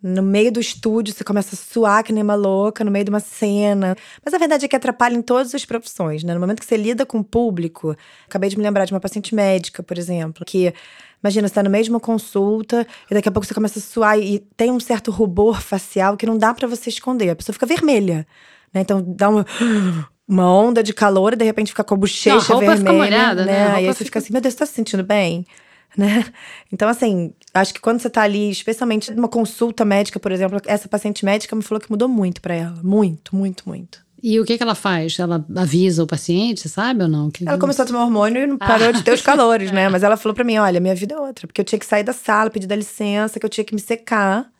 no 0.02 0.22
meio 0.22 0.50
do 0.50 0.60
estúdio 0.60 1.14
você 1.14 1.22
começa 1.22 1.54
a 1.54 1.58
suar 1.58 2.02
que 2.02 2.12
nem 2.12 2.22
uma 2.22 2.34
louca, 2.34 2.82
no 2.82 2.90
meio 2.90 3.04
de 3.04 3.10
uma 3.10 3.20
cena. 3.20 3.96
Mas 4.24 4.32
a 4.32 4.38
verdade 4.38 4.64
é 4.64 4.68
que 4.68 4.76
atrapalha 4.76 5.14
em 5.14 5.22
todas 5.22 5.54
as 5.54 5.64
profissões, 5.64 6.24
né? 6.24 6.34
No 6.34 6.40
momento 6.40 6.60
que 6.60 6.66
você 6.66 6.76
lida 6.76 7.04
com 7.04 7.18
o 7.18 7.24
público, 7.24 7.96
acabei 8.26 8.48
de 8.48 8.56
me 8.56 8.62
lembrar 8.62 8.84
de 8.84 8.92
uma 8.92 9.00
paciente 9.00 9.34
médica, 9.34 9.82
por 9.82 9.98
exemplo, 9.98 10.44
que 10.44 10.72
Imagina, 11.22 11.46
você 11.46 11.54
tá 11.54 11.62
no 11.62 11.68
meio 11.68 11.84
de 11.84 11.90
uma 11.90 12.00
consulta 12.00 12.86
e 13.10 13.14
daqui 13.14 13.28
a 13.28 13.32
pouco 13.32 13.46
você 13.46 13.52
começa 13.52 13.78
a 13.78 13.82
suar 13.82 14.18
e 14.18 14.38
tem 14.56 14.70
um 14.70 14.80
certo 14.80 15.10
rubor 15.10 15.60
facial 15.60 16.16
que 16.16 16.24
não 16.24 16.38
dá 16.38 16.54
para 16.54 16.66
você 16.66 16.88
esconder. 16.88 17.28
A 17.28 17.36
pessoa 17.36 17.52
fica 17.52 17.66
vermelha, 17.66 18.26
né? 18.72 18.80
Então 18.80 19.02
dá 19.06 19.28
uma, 19.28 19.46
uma 20.26 20.50
onda 20.50 20.82
de 20.82 20.94
calor 20.94 21.34
e 21.34 21.36
de 21.36 21.44
repente 21.44 21.68
fica 21.68 21.84
com 21.84 21.94
a 21.94 21.96
bochecha 21.98 22.54
não, 22.54 22.56
a 22.56 22.60
vermelha, 22.60 22.96
molhada, 22.96 23.44
né? 23.44 23.52
né? 23.52 23.72
E 23.72 23.76
aí 23.76 23.86
você 23.86 23.98
fica... 23.98 24.04
fica 24.04 24.18
assim, 24.20 24.32
meu 24.32 24.40
Deus, 24.40 24.54
você 24.54 24.60
tá 24.60 24.66
se 24.66 24.72
sentindo 24.72 25.04
bem? 25.04 25.44
Né? 25.96 26.24
Então, 26.72 26.88
assim, 26.88 27.34
acho 27.52 27.74
que 27.74 27.80
quando 27.80 27.98
você 27.98 28.08
tá 28.08 28.22
ali, 28.22 28.48
especialmente 28.48 29.12
numa 29.12 29.28
consulta 29.28 29.84
médica, 29.84 30.20
por 30.20 30.30
exemplo, 30.30 30.60
essa 30.66 30.88
paciente 30.88 31.24
médica 31.24 31.56
me 31.56 31.62
falou 31.62 31.80
que 31.80 31.90
mudou 31.90 32.08
muito 32.08 32.40
para 32.40 32.54
ela. 32.54 32.78
Muito, 32.82 33.34
muito, 33.34 33.68
muito. 33.68 33.98
E 34.22 34.38
o 34.38 34.44
que, 34.44 34.56
que 34.56 34.62
ela 34.62 34.74
faz? 34.74 35.18
Ela 35.18 35.44
avisa 35.56 36.02
o 36.04 36.06
paciente, 36.06 36.68
sabe 36.68 37.02
ou 37.02 37.08
não? 37.08 37.30
Que... 37.30 37.48
Ela 37.48 37.58
começou 37.58 37.84
a 37.84 37.86
tomar 37.86 38.04
hormônio 38.04 38.42
e 38.42 38.46
não 38.46 38.58
parou 38.58 38.88
ah. 38.88 38.92
de 38.92 39.02
ter 39.02 39.12
os 39.12 39.22
calores, 39.22 39.72
né? 39.72 39.88
Mas 39.88 40.02
ela 40.02 40.16
falou 40.16 40.34
para 40.34 40.44
mim: 40.44 40.58
olha, 40.58 40.78
minha 40.78 40.94
vida 40.94 41.14
é 41.14 41.18
outra, 41.18 41.46
porque 41.46 41.60
eu 41.60 41.64
tinha 41.64 41.78
que 41.78 41.86
sair 41.86 42.04
da 42.04 42.12
sala, 42.12 42.50
pedir 42.50 42.66
da 42.66 42.76
licença, 42.76 43.40
que 43.40 43.46
eu 43.46 43.50
tinha 43.50 43.64
que 43.64 43.74
me 43.74 43.80
secar. 43.80 44.50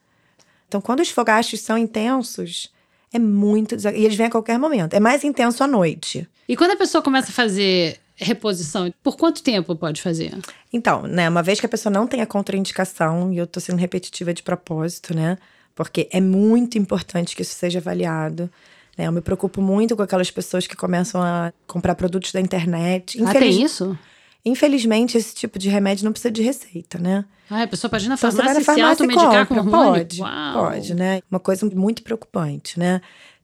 Então, 0.67 0.81
quando 0.81 1.01
os 1.01 1.11
fogachos 1.11 1.61
são 1.61 1.77
intensos, 1.77 2.73
é 3.13 3.19
muito. 3.19 3.75
E 3.75 4.05
eles 4.05 4.17
vêm 4.17 4.27
a 4.27 4.31
qualquer 4.31 4.59
momento. 4.59 4.95
É 4.95 5.01
mais 5.01 5.25
intenso 5.25 5.63
à 5.63 5.67
noite. 5.67 6.29
E 6.49 6.57
quando 6.57 6.73
a 6.73 6.77
pessoa 6.77 7.03
começa 7.03 7.31
a 7.31 7.35
fazer 7.35 8.01
reposição, 8.25 8.93
por 9.03 9.17
quanto 9.17 9.43
tempo 9.43 9.75
pode 9.75 10.03
fazer? 10.03 10.37
Então, 10.73 11.03
né, 11.03 11.29
uma 11.29 11.43
vez 11.43 11.59
que 11.59 11.67
a 11.67 11.69
pessoa 11.69 11.93
não 11.93 12.07
tem 12.07 12.21
a 12.21 12.27
contraindicação, 12.27 13.33
e 13.33 13.39
eu 13.39 13.47
tô 13.47 13.61
sendo 13.61 13.79
repetitiva 13.79 14.33
de 14.33 14.43
propósito, 14.43 15.15
né? 15.15 15.39
Porque 15.75 16.09
é 16.13 16.21
muito 16.21 16.77
importante 16.77 17.35
que 17.35 17.43
isso 17.43 17.55
seja 17.55 17.79
avaliado. 17.79 18.51
Né? 18.97 19.07
Eu 19.07 19.13
me 19.13 19.21
preocupo 19.21 19.63
muito 19.63 19.97
com 19.97 20.03
aquelas 20.03 20.31
pessoas 20.31 20.67
que 20.67 20.77
começam 20.77 21.23
a 21.23 21.53
comprar 21.67 21.95
produtos 21.95 22.33
da 22.33 22.41
internet. 22.41 23.21
Infeliz... 23.21 23.37
Ah, 23.37 23.39
tem 23.39 23.63
isso? 23.63 23.99
Infelizmente, 24.45 25.19
esse 25.19 25.35
tipo 25.35 25.59
de 25.59 25.69
remédio 25.69 26.05
não 26.05 26.13
precisa 26.13 26.31
de 26.31 26.43
receita, 26.43 26.99
né? 26.99 27.25
Ah, 27.49 27.63
a 27.63 27.67
pessoa 27.67 27.91
pode 27.91 28.07
ir 28.07 28.09
na 28.09 28.17
farmácia, 28.17 28.51
então, 28.51 28.65
farmácia 28.65 28.97
se 28.97 29.03
automedicar 29.03 29.47
com 29.47 29.55
hormônio? 29.57 29.93
Pode, 29.93 30.21
Uau. 30.23 30.65
pode, 30.65 30.95
né? 30.95 31.21
Uma 31.31 31.41
coisa 31.41 31.67
muito 31.75 32.03
preocupante, 32.03 32.79
né? 32.79 33.01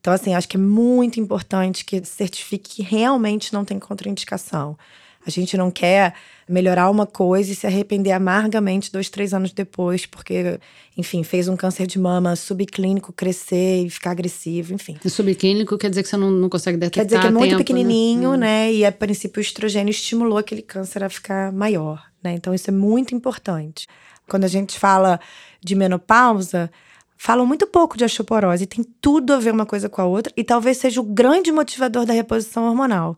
Então, 0.06 0.14
assim, 0.14 0.36
acho 0.36 0.48
que 0.48 0.56
é 0.56 0.60
muito 0.60 1.18
importante 1.18 1.84
que 1.84 2.00
certifique 2.04 2.76
que 2.76 2.82
realmente 2.84 3.52
não 3.52 3.64
tem 3.64 3.76
contraindicação. 3.76 4.78
A 5.26 5.30
gente 5.30 5.56
não 5.56 5.68
quer 5.68 6.14
melhorar 6.48 6.88
uma 6.88 7.06
coisa 7.06 7.50
e 7.50 7.56
se 7.56 7.66
arrepender 7.66 8.12
amargamente 8.12 8.92
dois, 8.92 9.10
três 9.10 9.34
anos 9.34 9.50
depois, 9.50 10.06
porque, 10.06 10.60
enfim, 10.96 11.24
fez 11.24 11.48
um 11.48 11.56
câncer 11.56 11.88
de 11.88 11.98
mama 11.98 12.36
subclínico 12.36 13.12
crescer 13.12 13.84
e 13.84 13.90
ficar 13.90 14.12
agressivo, 14.12 14.72
enfim. 14.72 14.96
E 15.04 15.10
subclínico 15.10 15.76
quer 15.76 15.90
dizer 15.90 16.04
que 16.04 16.08
você 16.08 16.16
não, 16.16 16.30
não 16.30 16.48
consegue 16.48 16.78
detectar 16.78 17.04
Quer 17.04 17.06
dizer 17.06 17.20
que 17.20 17.26
é 17.26 17.30
muito 17.36 17.50
tempo, 17.50 17.58
pequenininho, 17.58 18.36
né? 18.36 18.68
né? 18.68 18.72
E 18.74 18.84
a 18.84 18.92
princípio 18.92 19.40
o 19.40 19.42
estrogênio 19.42 19.90
estimulou 19.90 20.38
aquele 20.38 20.62
câncer 20.62 21.02
a 21.02 21.08
ficar 21.08 21.50
maior, 21.50 22.00
né? 22.22 22.32
Então 22.32 22.54
isso 22.54 22.70
é 22.70 22.72
muito 22.72 23.12
importante. 23.12 23.88
Quando 24.28 24.44
a 24.44 24.48
gente 24.48 24.78
fala 24.78 25.18
de 25.60 25.74
menopausa, 25.74 26.70
falam 27.16 27.46
muito 27.46 27.66
pouco 27.66 27.96
de 27.96 28.04
osteoporose, 28.04 28.66
tem 28.66 28.84
tudo 29.00 29.32
a 29.32 29.38
ver 29.38 29.52
uma 29.52 29.66
coisa 29.66 29.88
com 29.88 30.00
a 30.00 30.04
outra 30.04 30.32
e 30.36 30.44
talvez 30.44 30.78
seja 30.78 31.00
o 31.00 31.04
grande 31.04 31.50
motivador 31.50 32.04
da 32.04 32.12
reposição 32.12 32.64
hormonal. 32.64 33.16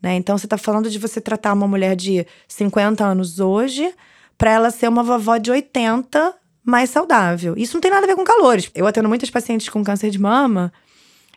Né? 0.00 0.14
Então, 0.14 0.38
você 0.38 0.46
está 0.46 0.56
falando 0.56 0.90
de 0.90 0.98
você 0.98 1.20
tratar 1.20 1.52
uma 1.52 1.66
mulher 1.66 1.96
de 1.96 2.26
50 2.46 3.04
anos 3.04 3.40
hoje 3.40 3.92
para 4.36 4.52
ela 4.52 4.70
ser 4.70 4.88
uma 4.88 5.02
vovó 5.02 5.36
de 5.36 5.50
80 5.50 6.34
mais 6.64 6.90
saudável. 6.90 7.54
Isso 7.56 7.74
não 7.74 7.80
tem 7.80 7.90
nada 7.90 8.04
a 8.04 8.06
ver 8.06 8.14
com 8.14 8.24
calores. 8.24 8.70
Eu 8.74 8.86
atendo 8.86 9.08
muitas 9.08 9.30
pacientes 9.30 9.68
com 9.68 9.82
câncer 9.82 10.10
de 10.10 10.20
mama. 10.20 10.72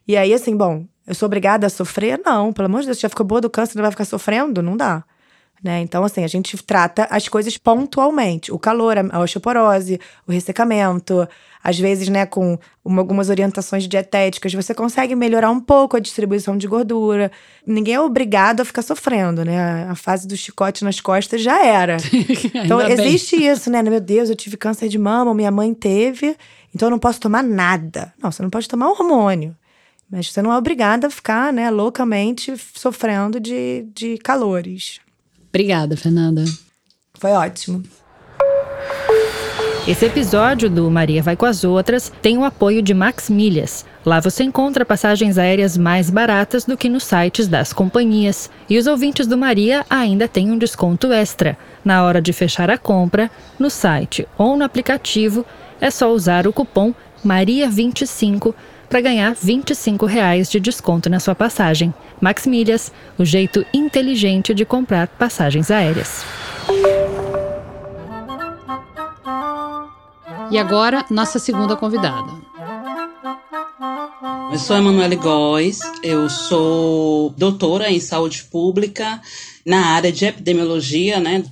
E 0.08 0.16
aí, 0.16 0.34
assim, 0.34 0.56
bom, 0.56 0.86
eu 1.08 1.16
sou 1.16 1.26
obrigada 1.26 1.66
a 1.66 1.70
sofrer? 1.70 2.22
Não, 2.24 2.54
pelo 2.54 2.68
amor 2.68 2.82
de 2.82 2.88
Deus, 2.88 3.00
já 3.00 3.10
ficou 3.10 3.26
boa 3.26 3.42
do 3.42 3.50
câncer, 3.50 3.76
não 3.76 3.82
vai 3.82 3.92
ficar 3.92 4.06
sofrendo? 4.06 4.62
Não 4.62 4.78
dá. 4.78 5.04
Né? 5.64 5.80
Então, 5.82 6.04
assim, 6.04 6.24
a 6.24 6.28
gente 6.28 6.58
trata 6.64 7.08
as 7.12 7.28
coisas 7.28 7.56
pontualmente. 7.56 8.52
O 8.52 8.58
calor, 8.58 8.96
a 8.98 9.20
osteoporose, 9.20 10.00
o 10.28 10.32
ressecamento, 10.32 11.28
às 11.64 11.78
vezes, 11.78 12.10
né, 12.10 12.26
com 12.26 12.58
uma, 12.84 13.02
algumas 13.02 13.30
orientações 13.30 13.88
dietéticas, 13.88 14.52
você 14.54 14.74
consegue 14.74 15.16
melhorar 15.16 15.52
um 15.52 15.60
pouco 15.60 15.96
a 15.96 16.00
distribuição 16.00 16.58
de 16.58 16.68
gordura. 16.68 17.32
Ninguém 17.66 17.94
é 17.94 18.02
obrigado 18.02 18.62
a 18.62 18.66
ficar 18.66 18.82
sofrendo, 18.82 19.46
né? 19.46 19.88
A 19.88 19.94
fase 19.94 20.28
do 20.28 20.36
chicote 20.36 20.84
nas 20.84 21.00
costas 21.00 21.44
já 21.44 21.64
era. 21.64 21.98
então, 22.56 22.82
existe 22.82 23.38
bem. 23.38 23.52
isso, 23.52 23.70
né? 23.70 23.84
Meu 23.84 24.02
Deus, 24.02 24.32
eu 24.32 24.36
tive 24.36 24.58
câncer 24.58 24.90
de 24.90 24.98
mama, 24.98 25.32
minha 25.36 25.52
mãe 25.52 25.76
teve, 25.76 26.36
então 26.74 26.88
eu 26.88 26.92
não 26.92 27.00
posso 27.00 27.20
tomar 27.20 27.44
nada. 27.44 28.12
Não, 28.20 28.32
você 28.32 28.42
não 28.42 28.50
pode 28.50 28.68
tomar 28.68 28.90
hormônio. 28.90 29.56
Mas 30.10 30.32
você 30.32 30.42
não 30.42 30.52
é 30.52 30.58
obrigada 30.58 31.08
a 31.08 31.10
ficar, 31.10 31.54
né, 31.54 31.70
loucamente 31.70 32.54
sofrendo 32.76 33.40
de, 33.40 33.86
de 33.94 34.18
calores. 34.18 35.00
Obrigada, 35.52 35.98
Fernanda. 35.98 36.46
Foi 37.14 37.32
ótimo. 37.32 37.84
Esse 39.88 40.06
episódio 40.06 40.70
do 40.70 40.90
Maria 40.90 41.22
Vai 41.22 41.36
com 41.36 41.46
as 41.46 41.64
Outras 41.64 42.12
tem 42.22 42.38
o 42.38 42.46
apoio 42.46 42.82
de 42.82 42.94
Max 42.94 43.30
Milhas. 43.30 43.86
Lá 44.06 44.20
você 44.20 44.44
encontra 44.44 44.86
passagens 44.86 45.38
aéreas 45.38 45.76
mais 45.76 46.10
baratas 46.10 46.64
do 46.64 46.78
que 46.78 46.88
nos 46.88 47.04
sites 47.04 47.48
das 47.48 47.74
companhias. 47.74 48.50
E 48.70 48.78
os 48.78 48.88
ouvintes 48.88 49.28
do 49.28 49.38
Maria 49.38 49.86
ainda 49.90 50.28
têm 50.28 50.52
um 50.52 50.58
desconto 50.58 51.12
extra 51.12 51.58
na 51.84 52.04
hora 52.04 52.22
de 52.22 52.32
fechar 52.32 52.70
a 52.70 52.78
compra, 52.78 53.30
no 53.60 53.70
site 53.70 54.26
ou 54.38 54.56
no 54.56 54.64
aplicativo 54.64 55.46
É 55.82 55.92
só 55.92 56.14
usar 56.14 56.48
o 56.48 56.54
cupom 56.54 56.94
MARIA25 57.26 58.54
para 58.92 59.00
ganhar 59.00 59.34
25 59.34 60.06
reais 60.06 60.52
de 60.52 60.60
desconto 60.60 61.10
na 61.10 61.18
sua 61.18 61.34
passagem. 61.34 61.94
Max 62.20 62.46
Milhas, 62.46 62.92
o 63.18 63.24
jeito 63.24 63.66
inteligente 63.74 64.54
de 64.54 64.66
comprar 64.66 65.08
passagens 65.08 65.72
aéreas. 65.72 66.26
E 70.52 70.58
agora, 70.58 71.06
nossa 71.10 71.40
segunda 71.40 71.78
convidada. 71.78 72.30
Eu 74.52 74.60
sou 74.60 74.76
Emanuele 74.76 75.16
Góes, 75.16 75.80
eu 76.04 76.30
sou 76.30 77.30
doutora 77.38 77.90
em 77.90 78.02
saúde 78.02 78.44
pública 78.52 79.22
na 79.66 79.86
área 79.86 80.12
de 80.12 80.26
epidemiologia, 80.26 81.22
né? 81.22 81.46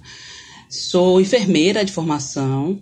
Sou 0.70 1.22
enfermeira 1.22 1.86
de 1.86 1.94
formação, 1.94 2.82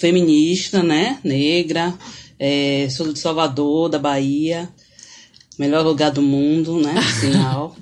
feminista, 0.00 0.82
né? 0.82 1.20
Negra, 1.22 1.94
é, 2.38 2.88
sou 2.90 3.12
de 3.12 3.18
Salvador, 3.18 3.88
da 3.88 3.98
Bahia, 3.98 4.68
melhor 5.58 5.84
lugar 5.84 6.10
do 6.10 6.22
mundo, 6.22 6.80
né? 6.80 6.94
Sinal. 7.20 7.76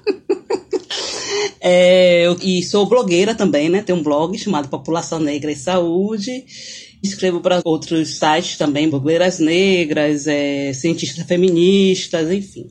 é, 1.60 2.26
eu, 2.26 2.36
e 2.42 2.62
sou 2.62 2.86
blogueira 2.86 3.34
também, 3.34 3.68
né? 3.68 3.82
Tenho 3.82 3.98
um 3.98 4.02
blog 4.02 4.36
chamado 4.38 4.68
População 4.68 5.18
Negra 5.18 5.50
e 5.50 5.56
Saúde. 5.56 6.44
Escrevo 7.02 7.40
para 7.40 7.60
outros 7.64 8.18
sites 8.18 8.56
também, 8.56 8.88
blogueiras 8.88 9.38
negras, 9.38 10.26
é, 10.26 10.72
cientistas 10.72 11.24
feministas, 11.26 12.30
enfim. 12.30 12.66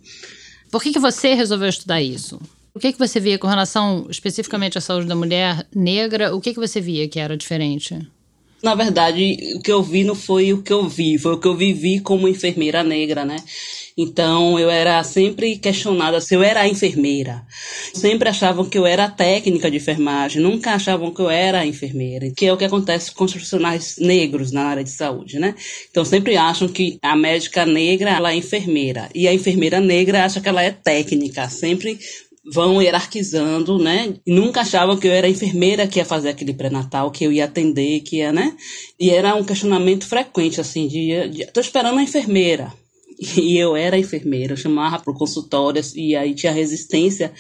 Por 0.70 0.82
que, 0.82 0.92
que 0.92 1.00
você 1.00 1.34
resolveu 1.34 1.70
estudar 1.70 2.02
isso? 2.02 2.40
O 2.74 2.80
que, 2.80 2.92
que 2.92 3.00
você 3.00 3.20
via 3.20 3.40
com 3.40 3.48
relação 3.48 4.08
especificamente 4.10 4.78
à 4.78 4.82
saúde 4.82 5.08
da 5.08 5.16
mulher 5.16 5.66
negra? 5.74 6.36
O 6.36 6.42
que, 6.42 6.54
que 6.54 6.60
você 6.60 6.82
via 6.82 7.08
que 7.08 7.20
era 7.20 7.38
diferente? 7.38 7.98
Na 8.64 8.74
verdade, 8.74 9.38
o 9.56 9.62
que 9.62 9.72
eu 9.72 9.84
vi 9.84 10.04
não 10.04 10.16
foi 10.16 10.52
o 10.52 10.62
que 10.62 10.74
eu 10.74 10.88
vi, 10.88 11.18
foi 11.18 11.34
o 11.34 11.40
que 11.40 11.48
eu 11.48 11.56
vivi 11.56 12.00
como 12.00 12.28
enfermeira 12.28 12.84
negra, 12.84 13.24
né? 13.24 13.38
Então 13.98 14.60
eu 14.60 14.70
era 14.70 15.02
sempre 15.04 15.58
questionada 15.58 16.20
se 16.20 16.36
eu 16.36 16.44
era 16.44 16.68
enfermeira. 16.68 17.46
Sempre 17.94 18.28
achavam 18.28 18.66
que 18.66 18.78
eu 18.78 18.86
era 18.86 19.10
técnica 19.10 19.72
de 19.72 19.78
enfermagem, 19.78 20.42
nunca 20.42 20.72
achavam 20.72 21.14
que 21.14 21.22
eu 21.22 21.30
era 21.30 21.66
enfermeira, 21.66 22.30
que 22.36 22.46
é 22.46 22.52
o 22.52 22.58
que 22.58 22.66
acontece 22.66 23.12
com 23.12 23.24
os 23.24 23.32
profissionais 23.32 23.96
negros 24.00 24.52
na 24.52 24.64
área 24.64 24.84
de 24.84 24.90
saúde, 24.90 25.40
né? 25.40 25.56
Então 25.90 26.04
sempre 26.04 26.36
acham 26.36 26.68
que 26.68 26.98
a 27.02 27.16
médica 27.16 27.66
negra 27.66 28.10
ela 28.10 28.34
é 28.34 28.36
enfermeira 28.36 29.10
e 29.16 29.28
a 29.28 29.34
enfermeira 29.34 29.80
negra 29.80 30.26
acha 30.26 30.42
que 30.42 30.50
ela 30.50 30.62
é 30.62 30.72
técnica, 30.72 31.50
sempre 31.50 31.98
vão 32.52 32.82
hierarquizando, 32.82 33.80
né? 33.80 34.14
E 34.26 34.34
nunca 34.34 34.62
achavam 34.62 34.98
que 34.98 35.08
eu 35.08 35.12
era 35.12 35.28
enfermeira 35.28 35.88
que 35.88 36.00
ia 36.00 36.06
fazer 36.06 36.30
aquele 36.30 36.54
pré-natal, 36.54 37.12
que 37.12 37.24
eu 37.24 37.32
ia 37.32 37.46
atender, 37.46 38.02
que 38.02 38.18
ia, 38.18 38.32
né? 38.32 38.56
E 39.00 39.10
era 39.10 39.36
um 39.36 39.44
questionamento 39.44 40.06
frequente, 40.06 40.62
assim, 40.62 40.88
de, 40.88 41.30
de 41.30 41.46
tô 41.48 41.60
esperando 41.60 42.00
a 42.00 42.04
enfermeira. 42.04 42.72
E 43.38 43.58
eu 43.58 43.78
era 43.78 43.98
enfermeira, 43.98 44.54
eu 44.54 44.58
chamava 44.58 45.00
para 45.00 45.14
consultório 45.14 45.82
e 45.96 46.16
aí 46.18 46.34
tinha 46.34 46.52
resistência 46.52 47.32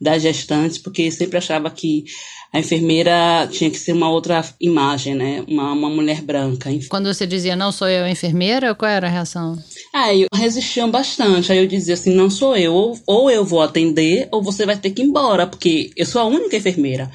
das 0.00 0.22
gestantes, 0.22 0.78
porque 0.78 1.10
sempre 1.10 1.36
achava 1.36 1.70
que 1.70 2.04
a 2.52 2.58
enfermeira 2.58 3.46
tinha 3.50 3.70
que 3.70 3.78
ser 3.78 3.92
uma 3.92 4.10
outra 4.10 4.42
imagem, 4.60 5.14
né? 5.14 5.44
Uma, 5.46 5.72
uma 5.72 5.90
mulher 5.90 6.20
branca. 6.22 6.70
Quando 6.88 7.12
você 7.12 7.26
dizia 7.26 7.54
não 7.54 7.70
sou 7.70 7.88
eu 7.88 8.08
enfermeira, 8.08 8.74
qual 8.74 8.90
era 8.90 9.06
a 9.06 9.10
reação? 9.10 9.56
Aí 9.92 10.26
resistiam 10.32 10.90
bastante. 10.90 11.52
Aí 11.52 11.58
eu 11.58 11.66
dizia 11.66 11.94
assim, 11.94 12.14
não 12.14 12.30
sou 12.30 12.56
eu, 12.56 12.72
ou, 12.72 12.98
ou 13.06 13.30
eu 13.30 13.44
vou 13.44 13.60
atender, 13.60 14.28
ou 14.30 14.42
você 14.42 14.64
vai 14.64 14.76
ter 14.76 14.90
que 14.90 15.02
ir 15.02 15.06
embora, 15.06 15.46
porque 15.46 15.90
eu 15.96 16.06
sou 16.06 16.20
a 16.22 16.24
única 16.26 16.56
enfermeira. 16.56 17.10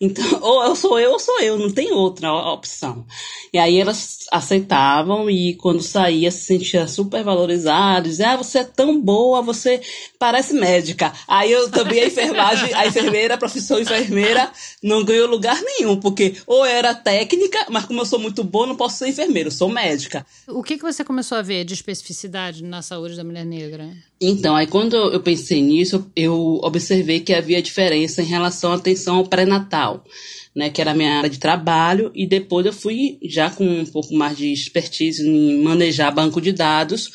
Então, 0.00 0.24
ou 0.42 0.62
eu 0.64 0.76
sou 0.76 0.98
eu 0.98 1.12
ou 1.12 1.18
sou 1.18 1.40
eu, 1.40 1.58
não 1.58 1.70
tem 1.70 1.92
outra 1.92 2.32
opção. 2.32 3.06
E 3.52 3.58
aí 3.58 3.78
elas 3.78 4.26
aceitavam 4.30 5.30
e 5.30 5.54
quando 5.54 5.82
saía 5.82 6.30
se 6.30 6.44
sentia 6.44 6.86
super 6.86 7.22
valorizada, 7.22 8.08
dizia, 8.08 8.32
ah, 8.32 8.36
você 8.36 8.58
é 8.58 8.64
tão 8.64 9.00
boa, 9.00 9.40
você 9.42 9.80
parece 10.18 10.52
médica. 10.52 11.12
Aí 11.26 11.50
eu 11.50 11.70
também 11.70 12.00
a 12.00 12.06
enfermagem, 12.06 12.74
a 12.74 12.86
enfermeira, 12.86 13.34
a 13.34 13.38
profissão 13.38 13.80
enfermeira, 13.80 14.50
não 14.82 15.04
ganhou 15.04 15.28
lugar 15.28 15.60
nenhum, 15.62 15.98
porque 15.98 16.36
ou 16.46 16.64
era 16.64 16.94
técnica, 16.94 17.66
mas 17.70 17.84
como 17.84 18.00
eu 18.00 18.06
sou 18.06 18.18
muito 18.18 18.44
boa, 18.44 18.66
não 18.66 18.76
posso 18.76 18.98
ser 18.98 19.08
enfermeira, 19.08 19.48
eu 19.48 19.52
sou 19.52 19.68
médica. 19.68 20.26
O 20.48 20.62
que, 20.62 20.76
que 20.76 20.82
você 20.82 21.04
começou 21.04 21.38
a 21.38 21.42
ver 21.42 21.64
de 21.64 21.74
especificidade 21.74 22.62
na 22.62 22.82
saúde 22.82 23.16
da 23.16 23.24
mulher 23.24 23.44
negra? 23.44 23.90
Então, 24.20 24.56
aí 24.56 24.66
quando 24.66 24.96
eu 24.96 25.20
pensei 25.20 25.60
nisso, 25.60 26.10
eu 26.16 26.58
observei 26.62 27.20
que 27.20 27.34
havia 27.34 27.60
diferença 27.60 28.22
em 28.22 28.26
relação 28.26 28.72
à 28.72 28.76
atenção 28.76 29.16
ao 29.16 29.26
pré-natal, 29.26 30.02
né, 30.54 30.70
que 30.70 30.80
era 30.80 30.92
a 30.92 30.94
minha 30.94 31.18
área 31.18 31.28
de 31.28 31.38
trabalho, 31.38 32.10
e 32.14 32.26
depois 32.26 32.64
eu 32.64 32.72
fui 32.72 33.18
já 33.22 33.50
com 33.50 33.64
um 33.64 33.84
pouco 33.84 34.14
mais 34.14 34.38
de 34.38 34.50
expertise 34.50 35.26
em 35.26 35.62
manejar 35.62 36.10
banco 36.14 36.40
de 36.40 36.50
dados, 36.50 37.10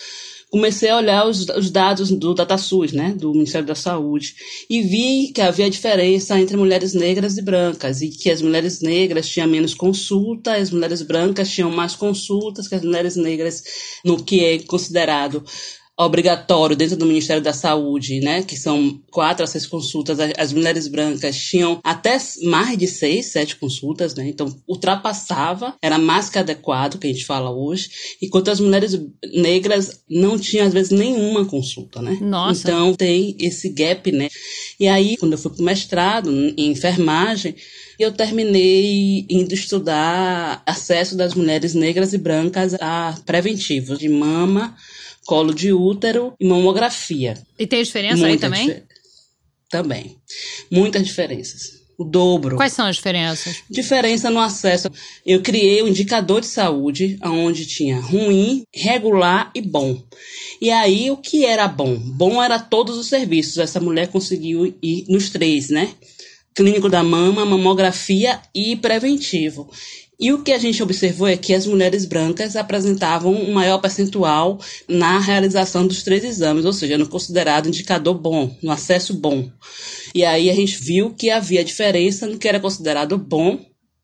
comecei 0.52 0.90
a 0.90 0.98
olhar 0.98 1.26
os, 1.26 1.48
os 1.50 1.72
dados 1.72 2.12
do 2.12 2.36
DataSUS, 2.36 2.92
né, 2.92 3.16
do 3.18 3.32
Ministério 3.32 3.66
da 3.66 3.74
Saúde, 3.74 4.36
e 4.70 4.84
vi 4.84 5.32
que 5.34 5.42
havia 5.42 5.72
diferença 5.72 6.40
entre 6.40 6.56
mulheres 6.56 6.94
negras 6.94 7.36
e 7.36 7.42
brancas, 7.42 8.04
e 8.04 8.10
que 8.10 8.30
as 8.30 8.44
mulheres 8.44 8.80
negras 8.80 9.28
tinham 9.28 9.48
menos 9.48 9.74
consulta, 9.74 10.56
as 10.56 10.70
mulheres 10.70 11.02
brancas 11.02 11.50
tinham 11.50 11.72
mais 11.72 11.96
consultas 11.96 12.68
que 12.68 12.76
as 12.76 12.84
mulheres 12.84 13.16
negras 13.16 13.64
no 14.06 14.24
que 14.24 14.46
é 14.46 14.60
considerado 14.60 15.44
obrigatório 16.06 16.76
dentro 16.76 16.96
do 16.96 17.06
Ministério 17.06 17.42
da 17.42 17.54
Saúde, 17.54 18.20
né, 18.20 18.44
que 18.44 18.58
são 18.58 19.00
quatro 19.12 19.44
a 19.44 19.48
seis 19.48 19.66
consultas, 19.66 20.18
as 20.38 20.54
mulheres 20.54 20.88
brancas 20.88 21.38
tinham 21.38 21.80
até 21.84 22.18
mais 22.44 22.78
de 22.78 22.88
seis, 22.88 23.28
sete 23.28 23.56
consultas, 23.56 24.16
né, 24.16 24.28
então 24.28 24.54
ultrapassava, 24.68 25.76
era 25.82 25.98
mais 25.98 26.30
que 26.30 26.40
adequado, 26.40 26.98
que 26.98 27.08
a 27.08 27.12
gente 27.12 27.26
fala 27.26 27.52
hoje, 27.52 27.90
enquanto 28.22 28.50
as 28.50 28.60
mulheres 28.60 29.00
negras 29.34 30.02
não 30.10 30.38
tinham, 30.38 30.68
às 30.68 30.74
vezes, 30.74 30.92
nenhuma 30.92 31.46
consulta, 31.46 32.02
né. 32.02 32.18
Nossa. 32.22 32.68
Então 32.68 32.94
tem 32.94 33.36
esse 33.40 33.70
gap, 33.70 34.12
né. 34.12 34.30
E 34.80 34.88
aí, 34.88 35.18
quando 35.18 35.34
eu 35.34 35.38
fui 35.38 35.52
pro 35.52 35.64
mestrado 35.64 36.32
em 36.32 36.72
enfermagem, 36.72 37.56
eu 38.00 38.12
terminei 38.12 39.26
indo 39.30 39.54
estudar 39.54 40.64
acesso 40.66 41.16
das 41.16 41.36
mulheres 41.36 41.76
negras 41.76 42.14
e 42.14 42.18
brancas 42.18 42.74
a 42.76 43.16
preventivos 43.26 44.00
de 44.00 44.10
mama, 44.10 44.76
colo 45.26 45.54
de 45.54 45.72
útero 45.72 46.34
e 46.40 46.48
mamografia. 46.48 47.38
E 47.58 47.68
tem 47.68 47.84
diferença 47.84 48.18
Muita 48.18 48.28
aí 48.28 48.38
também? 48.38 48.84
Também. 49.70 50.18
Muitas 50.70 51.06
diferenças. 51.06 51.82
O 51.98 52.04
dobro. 52.04 52.56
Quais 52.56 52.74
são 52.74 52.88
as 52.88 52.96
diferenças? 52.96 53.58
Diferença 53.70 54.30
no 54.32 54.40
acesso. 54.40 54.90
Eu 55.24 55.42
criei 55.42 55.84
um 55.84 55.88
indicador 55.88 56.42
de 56.42 56.48
saúde 56.48 57.20
onde 57.24 57.66
tinha 57.66 58.00
ruim, 58.00 58.64
regular 58.74 59.52
e 59.54 59.62
bom. 59.62 60.02
E 60.60 60.72
aí 60.72 61.12
o 61.12 61.18
que 61.18 61.46
era 61.46 61.68
bom? 61.68 61.96
Bom 61.96 62.42
era 62.42 62.58
todos 62.58 62.98
os 62.98 63.08
serviços. 63.08 63.60
Essa 63.60 63.80
mulher 63.80 64.08
conseguiu 64.08 64.76
ir 64.82 65.06
nos 65.08 65.30
três, 65.30 65.70
né? 65.70 65.94
Clínico 66.56 66.90
da 66.90 67.04
mama, 67.04 67.46
mamografia 67.46 68.42
e 68.54 68.76
preventivo. 68.76 69.70
E 70.22 70.32
o 70.32 70.44
que 70.44 70.52
a 70.52 70.60
gente 70.60 70.84
observou 70.84 71.28
é 71.28 71.36
que 71.36 71.52
as 71.52 71.66
mulheres 71.66 72.06
brancas 72.06 72.56
apresentavam 72.56 73.34
um 73.34 73.52
maior 73.52 73.80
percentual 73.80 74.60
na 74.88 75.18
realização 75.18 75.88
dos 75.88 76.04
três 76.04 76.24
exames, 76.24 76.64
ou 76.64 76.72
seja, 76.72 76.96
no 76.96 77.10
considerado 77.10 77.68
indicador 77.68 78.14
bom, 78.14 78.56
no 78.62 78.72
acesso 78.72 79.16
bom. 79.16 79.50
E 80.14 80.24
aí 80.24 80.52
a 80.52 80.54
gente 80.54 80.78
viu 80.78 81.16
que 81.16 81.32
havia 81.32 81.64
diferença 81.64 82.28
no 82.28 82.38
que 82.38 82.48
era 82.48 82.60
considerado 82.60 83.18
bom 83.18 83.60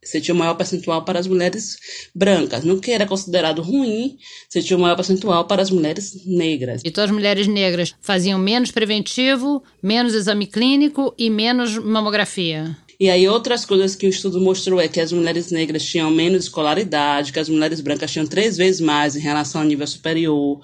você 0.08 0.22
tinha 0.22 0.34
um 0.34 0.38
maior 0.38 0.54
percentual 0.54 1.04
para 1.04 1.20
as 1.20 1.28
mulheres 1.28 1.76
brancas. 2.16 2.64
No 2.64 2.80
que 2.80 2.92
era 2.92 3.06
considerado 3.06 3.62
ruim, 3.62 4.18
você 4.48 4.62
tinha 4.62 4.78
um 4.78 4.82
maior 4.82 4.96
percentual 4.96 5.46
para 5.46 5.62
as 5.62 5.70
mulheres 5.70 6.26
negras. 6.26 6.82
Então 6.86 7.04
as 7.04 7.12
mulheres 7.12 7.46
negras 7.46 7.94
faziam 8.00 8.40
menos 8.40 8.72
preventivo, 8.72 9.62
menos 9.84 10.14
exame 10.14 10.48
clínico 10.48 11.14
e 11.18 11.30
menos 11.30 11.78
mamografia. 11.78 12.78
E 13.00 13.12
aí 13.12 13.28
outras 13.28 13.64
coisas 13.64 13.96
que 13.96 14.08
o 14.08 14.10
estudo 14.10 14.42
mostrou 14.42 14.80
é 14.80 14.88
que 14.88 15.00
as 15.00 15.12
mulheres 15.12 15.52
negras 15.52 15.84
tinham 15.84 16.10
menos 16.10 16.46
escolaridade, 16.46 17.32
que 17.32 17.40
as 17.40 17.48
mulheres 17.48 17.80
brancas 17.80 18.12
tinham 18.12 18.26
três 18.26 18.58
vezes 18.58 18.82
mais 18.82 19.16
em 19.16 19.20
relação 19.20 19.62
ao 19.62 19.68
nível 19.68 19.86
superior, 19.86 20.60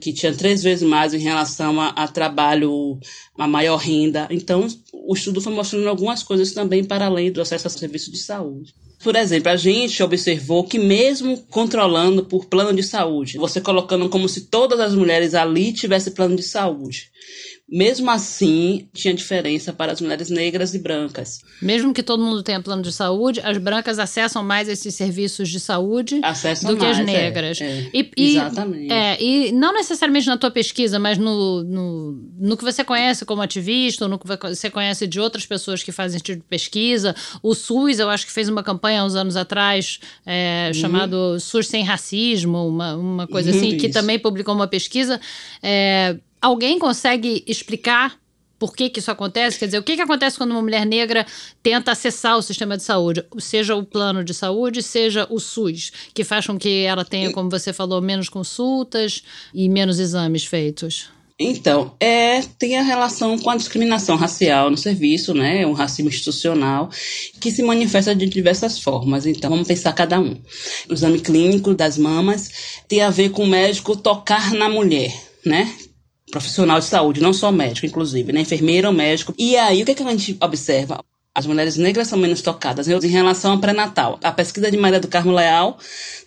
que 0.00 0.12
tinham 0.12 0.34
três 0.34 0.62
vezes 0.62 0.86
mais 0.86 1.12
em 1.12 1.18
relação 1.18 1.78
a, 1.78 1.88
a 1.88 2.08
trabalho, 2.08 2.98
a 3.36 3.46
maior 3.46 3.76
renda. 3.76 4.26
Então, 4.30 4.66
o 4.92 5.14
estudo 5.14 5.42
foi 5.42 5.52
mostrando 5.52 5.88
algumas 5.88 6.22
coisas 6.22 6.52
também 6.52 6.82
para 6.82 7.04
além 7.04 7.30
do 7.30 7.42
acesso 7.42 7.66
a 7.66 7.70
serviços 7.70 8.10
de 8.10 8.18
saúde. 8.18 8.74
Por 9.02 9.16
exemplo, 9.16 9.50
a 9.50 9.56
gente 9.56 10.02
observou 10.02 10.64
que 10.64 10.78
mesmo 10.78 11.36
controlando 11.50 12.24
por 12.24 12.46
plano 12.46 12.72
de 12.72 12.82
saúde, 12.82 13.36
você 13.36 13.60
colocando 13.60 14.08
como 14.08 14.26
se 14.26 14.46
todas 14.46 14.80
as 14.80 14.94
mulheres 14.94 15.34
ali 15.34 15.74
tivessem 15.74 16.14
plano 16.14 16.34
de 16.34 16.42
saúde, 16.42 17.10
Mesmo 17.66 18.10
assim, 18.10 18.86
tinha 18.92 19.14
diferença 19.14 19.72
para 19.72 19.90
as 19.92 20.00
mulheres 20.00 20.28
negras 20.28 20.74
e 20.74 20.78
brancas. 20.78 21.40
Mesmo 21.62 21.94
que 21.94 22.02
todo 22.02 22.22
mundo 22.22 22.42
tenha 22.42 22.60
plano 22.60 22.82
de 22.82 22.92
saúde, 22.92 23.40
as 23.42 23.56
brancas 23.56 23.98
acessam 23.98 24.44
mais 24.44 24.68
esses 24.68 24.94
serviços 24.94 25.48
de 25.48 25.58
saúde 25.58 26.20
acessam 26.22 26.70
do 26.70 26.76
que 26.76 26.84
mais, 26.84 26.98
as 26.98 27.06
negras. 27.06 27.60
É, 27.62 27.64
é. 27.64 27.90
E, 27.94 28.10
e, 28.18 28.36
Exatamente. 28.36 28.92
É, 28.92 29.22
e 29.22 29.52
não 29.52 29.72
necessariamente 29.72 30.26
na 30.26 30.36
tua 30.36 30.50
pesquisa, 30.50 30.98
mas 30.98 31.16
no, 31.16 31.64
no, 31.64 32.12
no 32.38 32.56
que 32.56 32.62
você 32.62 32.84
conhece 32.84 33.24
como 33.24 33.40
ativista, 33.40 34.04
ou 34.04 34.10
no 34.10 34.18
que 34.18 34.26
você 34.26 34.68
conhece 34.68 35.06
de 35.06 35.18
outras 35.18 35.46
pessoas 35.46 35.82
que 35.82 35.90
fazem 35.90 36.16
esse 36.16 36.24
tipo 36.24 36.42
de 36.42 36.46
pesquisa. 36.46 37.16
O 37.42 37.54
SUS, 37.54 37.98
eu 37.98 38.10
acho 38.10 38.26
que 38.26 38.32
fez 38.32 38.46
uma 38.46 38.62
campanha 38.62 39.00
há 39.00 39.04
uns 39.06 39.14
anos 39.14 39.36
atrás 39.36 40.00
é, 40.26 40.66
uhum. 40.66 40.80
chamado 40.80 41.40
SUS 41.40 41.68
Sem 41.68 41.82
Racismo, 41.82 42.68
uma, 42.68 42.94
uma 42.94 43.26
coisa 43.26 43.50
uhum, 43.50 43.56
assim, 43.56 43.68
isso. 43.68 43.78
que 43.78 43.88
também 43.88 44.18
publicou 44.18 44.54
uma 44.54 44.68
pesquisa. 44.68 45.18
É, 45.62 46.18
Alguém 46.44 46.78
consegue 46.78 47.42
explicar 47.46 48.18
por 48.58 48.76
que, 48.76 48.90
que 48.90 48.98
isso 48.98 49.10
acontece? 49.10 49.58
Quer 49.58 49.64
dizer, 49.64 49.78
o 49.78 49.82
que, 49.82 49.96
que 49.96 50.02
acontece 50.02 50.36
quando 50.36 50.50
uma 50.50 50.60
mulher 50.60 50.84
negra 50.84 51.24
tenta 51.62 51.92
acessar 51.92 52.36
o 52.36 52.42
sistema 52.42 52.76
de 52.76 52.82
saúde? 52.82 53.24
Seja 53.38 53.74
o 53.74 53.82
plano 53.82 54.22
de 54.22 54.34
saúde, 54.34 54.82
seja 54.82 55.26
o 55.30 55.40
SUS, 55.40 55.90
que 56.12 56.22
faz 56.22 56.46
com 56.46 56.58
que 56.58 56.84
ela 56.84 57.02
tenha, 57.02 57.32
como 57.32 57.48
você 57.48 57.72
falou, 57.72 58.02
menos 58.02 58.28
consultas 58.28 59.24
e 59.54 59.70
menos 59.70 59.98
exames 59.98 60.44
feitos. 60.44 61.08
Então, 61.40 61.96
é, 61.98 62.42
tem 62.58 62.76
a 62.76 62.82
relação 62.82 63.38
com 63.38 63.48
a 63.48 63.56
discriminação 63.56 64.14
racial 64.14 64.70
no 64.70 64.76
serviço, 64.76 65.32
né? 65.32 65.66
O 65.66 65.72
racismo 65.72 66.10
institucional, 66.10 66.90
que 67.40 67.50
se 67.50 67.62
manifesta 67.62 68.14
de 68.14 68.26
diversas 68.26 68.78
formas. 68.78 69.24
Então, 69.24 69.48
vamos 69.48 69.66
pensar 69.66 69.94
cada 69.94 70.20
um. 70.20 70.38
O 70.90 70.92
exame 70.92 71.20
clínico 71.20 71.72
das 71.72 71.96
mamas 71.96 72.82
tem 72.86 73.00
a 73.00 73.08
ver 73.08 73.30
com 73.30 73.44
o 73.44 73.48
médico 73.48 73.96
tocar 73.96 74.52
na 74.52 74.68
mulher, 74.68 75.10
né? 75.42 75.74
Profissional 76.34 76.80
de 76.80 76.86
saúde, 76.86 77.22
não 77.22 77.32
só 77.32 77.52
médico, 77.52 77.86
inclusive, 77.86 78.32
né? 78.32 78.40
Enfermeira 78.40 78.88
ou 78.88 78.94
médico. 78.94 79.32
E 79.38 79.56
aí, 79.56 79.80
o 79.80 79.84
que, 79.86 79.92
é 79.92 79.94
que 79.94 80.02
a 80.02 80.10
gente 80.10 80.36
observa? 80.40 80.98
As 81.32 81.46
mulheres 81.46 81.76
negras 81.76 82.08
são 82.08 82.18
menos 82.18 82.42
tocadas 82.42 82.88
em 82.88 83.08
relação 83.08 83.52
ao 83.52 83.58
pré-natal. 83.58 84.18
A 84.22 84.32
pesquisa 84.32 84.70
de 84.70 84.76
Maria 84.76 85.00
do 85.00 85.08
Carmo 85.08 85.32
Leal 85.32 85.78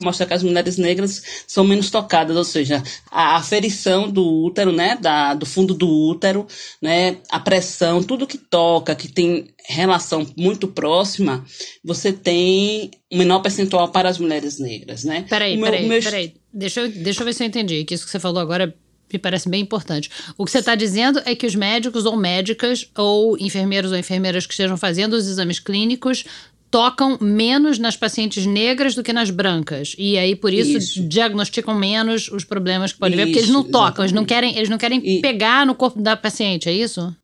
mostra 0.01 0.25
que 0.25 0.33
as 0.33 0.43
mulheres 0.43 0.77
negras 0.77 1.21
são 1.45 1.63
menos 1.63 1.89
tocadas, 1.89 2.35
ou 2.35 2.43
seja, 2.43 2.83
a 3.09 3.35
aferição 3.35 4.09
do 4.09 4.25
útero, 4.25 4.71
né, 4.71 4.97
da, 4.99 5.33
do 5.33 5.45
fundo 5.45 5.73
do 5.73 5.87
útero, 5.89 6.45
né, 6.81 7.17
a 7.29 7.39
pressão, 7.39 8.03
tudo 8.03 8.27
que 8.27 8.37
toca, 8.37 8.95
que 8.95 9.07
tem 9.07 9.47
relação 9.69 10.25
muito 10.37 10.67
próxima, 10.67 11.45
você 11.83 12.11
tem 12.11 12.91
um 13.11 13.17
menor 13.17 13.39
percentual 13.39 13.89
para 13.89 14.09
as 14.09 14.17
mulheres 14.17 14.59
negras, 14.59 15.05
né? 15.05 15.25
Peraí, 15.29 15.55
meu, 15.55 15.65
peraí, 15.65 15.87
meu... 15.87 16.01
peraí. 16.01 16.33
Deixa 16.53 16.81
eu, 16.81 16.89
deixa 16.89 17.21
eu 17.21 17.25
ver 17.25 17.33
se 17.33 17.43
eu 17.43 17.47
entendi, 17.47 17.85
que 17.85 17.93
isso 17.93 18.05
que 18.05 18.11
você 18.11 18.19
falou 18.19 18.41
agora 18.41 18.63
é 18.65 18.86
me 19.11 19.19
parece 19.19 19.49
bem 19.49 19.61
importante. 19.61 20.09
O 20.37 20.45
que 20.45 20.51
você 20.51 20.59
está 20.59 20.75
dizendo 20.75 21.21
é 21.25 21.35
que 21.35 21.45
os 21.45 21.55
médicos 21.55 22.05
ou 22.05 22.15
médicas, 22.15 22.89
ou 22.95 23.37
enfermeiros 23.37 23.91
ou 23.91 23.97
enfermeiras 23.97 24.45
que 24.45 24.53
estejam 24.53 24.77
fazendo 24.77 25.13
os 25.13 25.27
exames 25.27 25.59
clínicos, 25.59 26.25
tocam 26.69 27.17
menos 27.21 27.79
nas 27.79 27.95
pacientes 27.95 28.45
negras 28.45 28.93
do 28.93 29.03
que 29.03 29.13
nas 29.13 29.29
brancas. 29.29 29.95
E 29.97 30.17
aí, 30.17 30.35
por 30.35 30.53
isso, 30.53 30.77
isso. 30.77 31.03
diagnosticam 31.07 31.73
menos 31.73 32.29
os 32.29 32.43
problemas 32.43 32.91
que 32.91 32.99
podem 32.99 33.17
ver, 33.17 33.25
porque 33.25 33.39
eles 33.39 33.49
não 33.49 33.63
tocam, 33.63 34.03
eles 34.03 34.11
não 34.11 34.25
querem, 34.25 34.55
eles 34.57 34.69
não 34.69 34.77
querem 34.77 35.01
e... 35.03 35.21
pegar 35.21 35.65
no 35.65 35.75
corpo 35.75 36.01
da 36.01 36.17
paciente, 36.17 36.67
é 36.67 36.73
isso? 36.73 37.15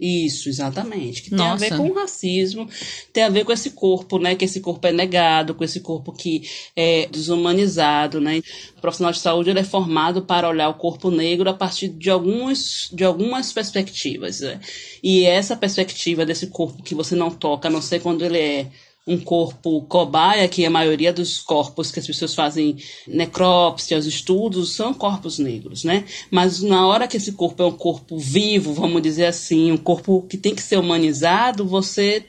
Isso, 0.00 0.48
exatamente. 0.48 1.22
Que 1.22 1.28
tem 1.28 1.38
Nossa. 1.38 1.66
a 1.66 1.68
ver 1.68 1.76
com 1.76 1.90
o 1.90 1.92
racismo, 1.92 2.66
tem 3.12 3.22
a 3.22 3.28
ver 3.28 3.44
com 3.44 3.52
esse 3.52 3.70
corpo, 3.72 4.18
né? 4.18 4.34
Que 4.34 4.46
esse 4.46 4.60
corpo 4.60 4.86
é 4.86 4.92
negado, 4.92 5.54
com 5.54 5.62
esse 5.62 5.80
corpo 5.80 6.10
que 6.10 6.48
é 6.74 7.06
desumanizado, 7.06 8.18
né? 8.18 8.40
O 8.78 8.80
profissional 8.80 9.12
de 9.12 9.18
saúde 9.18 9.50
ele 9.50 9.58
é 9.60 9.64
formado 9.64 10.22
para 10.22 10.48
olhar 10.48 10.70
o 10.70 10.74
corpo 10.74 11.10
negro 11.10 11.50
a 11.50 11.54
partir 11.54 11.88
de, 11.88 12.08
algumas, 12.08 12.88
de 12.90 13.04
algumas 13.04 13.52
perspectivas. 13.52 14.40
Né? 14.40 14.58
E 15.02 15.24
essa 15.24 15.54
perspectiva 15.54 16.24
desse 16.24 16.46
corpo 16.46 16.82
que 16.82 16.94
você 16.94 17.14
não 17.14 17.30
toca, 17.30 17.68
a 17.68 17.70
não 17.70 17.82
ser 17.82 18.00
quando 18.00 18.24
ele 18.24 18.38
é 18.38 18.66
um 19.10 19.18
corpo 19.18 19.82
cobaia, 19.82 20.46
que 20.46 20.64
a 20.64 20.70
maioria 20.70 21.12
dos 21.12 21.40
corpos 21.40 21.90
que 21.90 21.98
as 21.98 22.06
pessoas 22.06 22.32
fazem 22.32 22.76
necrópsia, 23.08 23.98
os 23.98 24.06
estudos, 24.06 24.72
são 24.72 24.94
corpos 24.94 25.38
negros, 25.38 25.82
né? 25.82 26.04
Mas 26.30 26.62
na 26.62 26.86
hora 26.86 27.08
que 27.08 27.16
esse 27.16 27.32
corpo 27.32 27.60
é 27.60 27.66
um 27.66 27.72
corpo 27.72 28.16
vivo, 28.16 28.72
vamos 28.72 29.02
dizer 29.02 29.26
assim, 29.26 29.72
um 29.72 29.76
corpo 29.76 30.24
que 30.28 30.36
tem 30.36 30.54
que 30.54 30.62
ser 30.62 30.78
humanizado, 30.78 31.66
você 31.66 32.24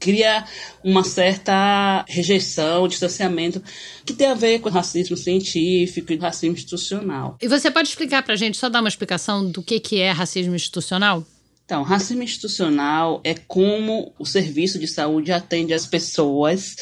cria 0.00 0.44
uma 0.82 1.04
certa 1.04 2.04
rejeição, 2.08 2.88
distanciamento, 2.88 3.62
que 4.06 4.14
tem 4.14 4.28
a 4.28 4.34
ver 4.34 4.60
com 4.60 4.70
racismo 4.70 5.16
científico 5.16 6.12
e 6.12 6.16
racismo 6.16 6.54
institucional. 6.54 7.36
E 7.42 7.48
você 7.48 7.70
pode 7.70 7.88
explicar 7.88 8.22
para 8.22 8.34
a 8.34 8.36
gente, 8.36 8.56
só 8.56 8.68
dar 8.68 8.80
uma 8.80 8.88
explicação 8.88 9.50
do 9.50 9.62
que, 9.62 9.78
que 9.80 10.00
é 10.00 10.10
racismo 10.10 10.54
institucional? 10.54 11.26
Então, 11.68 11.82
racismo 11.82 12.22
institucional 12.22 13.20
é 13.22 13.34
como 13.34 14.14
o 14.18 14.24
serviço 14.24 14.78
de 14.78 14.88
saúde 14.88 15.32
atende 15.32 15.74
as 15.74 15.84
pessoas 15.84 16.74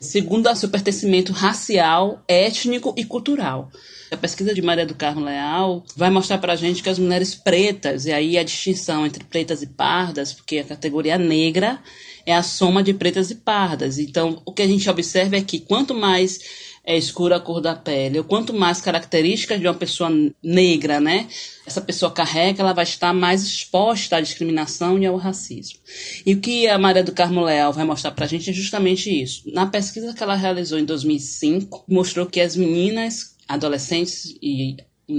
segundo 0.00 0.50
o 0.50 0.56
seu 0.56 0.68
pertencimento 0.68 1.32
racial, 1.32 2.20
étnico 2.26 2.92
e 2.96 3.04
cultural. 3.04 3.70
A 4.10 4.16
pesquisa 4.16 4.52
de 4.52 4.60
Maria 4.60 4.84
do 4.84 4.96
Carmo 4.96 5.24
Leal 5.24 5.84
vai 5.94 6.10
mostrar 6.10 6.38
para 6.38 6.54
a 6.54 6.56
gente 6.56 6.82
que 6.82 6.88
as 6.88 6.98
mulheres 6.98 7.36
pretas, 7.36 8.06
e 8.06 8.12
aí 8.12 8.36
a 8.36 8.42
distinção 8.42 9.06
entre 9.06 9.22
pretas 9.22 9.62
e 9.62 9.68
pardas, 9.68 10.32
porque 10.32 10.58
a 10.58 10.64
categoria 10.64 11.16
negra 11.16 11.80
é 12.26 12.34
a 12.34 12.42
soma 12.42 12.82
de 12.82 12.92
pretas 12.92 13.30
e 13.30 13.36
pardas. 13.36 14.00
Então, 14.00 14.42
o 14.44 14.52
que 14.52 14.62
a 14.62 14.66
gente 14.66 14.90
observa 14.90 15.36
é 15.36 15.42
que 15.42 15.60
quanto 15.60 15.94
mais 15.94 16.40
é 16.86 16.96
escura 16.96 17.36
a 17.36 17.40
cor 17.40 17.60
da 17.60 17.74
pele, 17.74 18.18
ou 18.18 18.24
quanto 18.24 18.52
mais 18.52 18.80
características 18.80 19.58
de 19.58 19.66
uma 19.66 19.74
pessoa 19.74 20.10
negra, 20.42 21.00
né, 21.00 21.26
essa 21.66 21.80
pessoa 21.80 22.12
carrega, 22.12 22.62
ela 22.62 22.74
vai 22.74 22.84
estar 22.84 23.12
mais 23.14 23.42
exposta 23.42 24.16
à 24.16 24.20
discriminação 24.20 24.98
e 24.98 25.06
ao 25.06 25.16
racismo. 25.16 25.78
E 26.26 26.34
o 26.34 26.40
que 26.40 26.66
a 26.66 26.78
Maria 26.78 27.02
do 27.02 27.12
Carmo 27.12 27.42
Leal 27.42 27.72
vai 27.72 27.84
mostrar 27.84 28.10
para 28.10 28.26
a 28.26 28.28
gente 28.28 28.50
é 28.50 28.52
justamente 28.52 29.10
isso. 29.10 29.42
Na 29.46 29.66
pesquisa 29.66 30.12
que 30.12 30.22
ela 30.22 30.34
realizou 30.34 30.78
em 30.78 30.84
2005, 30.84 31.84
mostrou 31.88 32.26
que 32.26 32.40
as 32.40 32.54
meninas, 32.54 33.34
adolescentes 33.48 34.36
e 34.42 34.76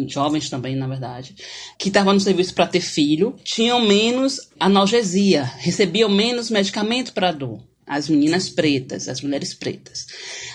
jovens 0.08 0.50
também, 0.50 0.76
na 0.76 0.88
verdade, 0.88 1.36
que 1.78 1.90
estavam 1.90 2.14
no 2.14 2.20
serviço 2.20 2.54
para 2.54 2.68
ter 2.68 2.82
filho, 2.82 3.36
tinham 3.44 3.82
menos 3.82 4.50
analgesia, 4.60 5.44
recebiam 5.44 6.10
menos 6.10 6.50
medicamento 6.50 7.14
para 7.14 7.32
dor 7.32 7.62
as 7.88 8.10
meninas 8.10 8.50
pretas, 8.50 9.08
as 9.08 9.22
mulheres 9.22 9.54
pretas. 9.54 10.08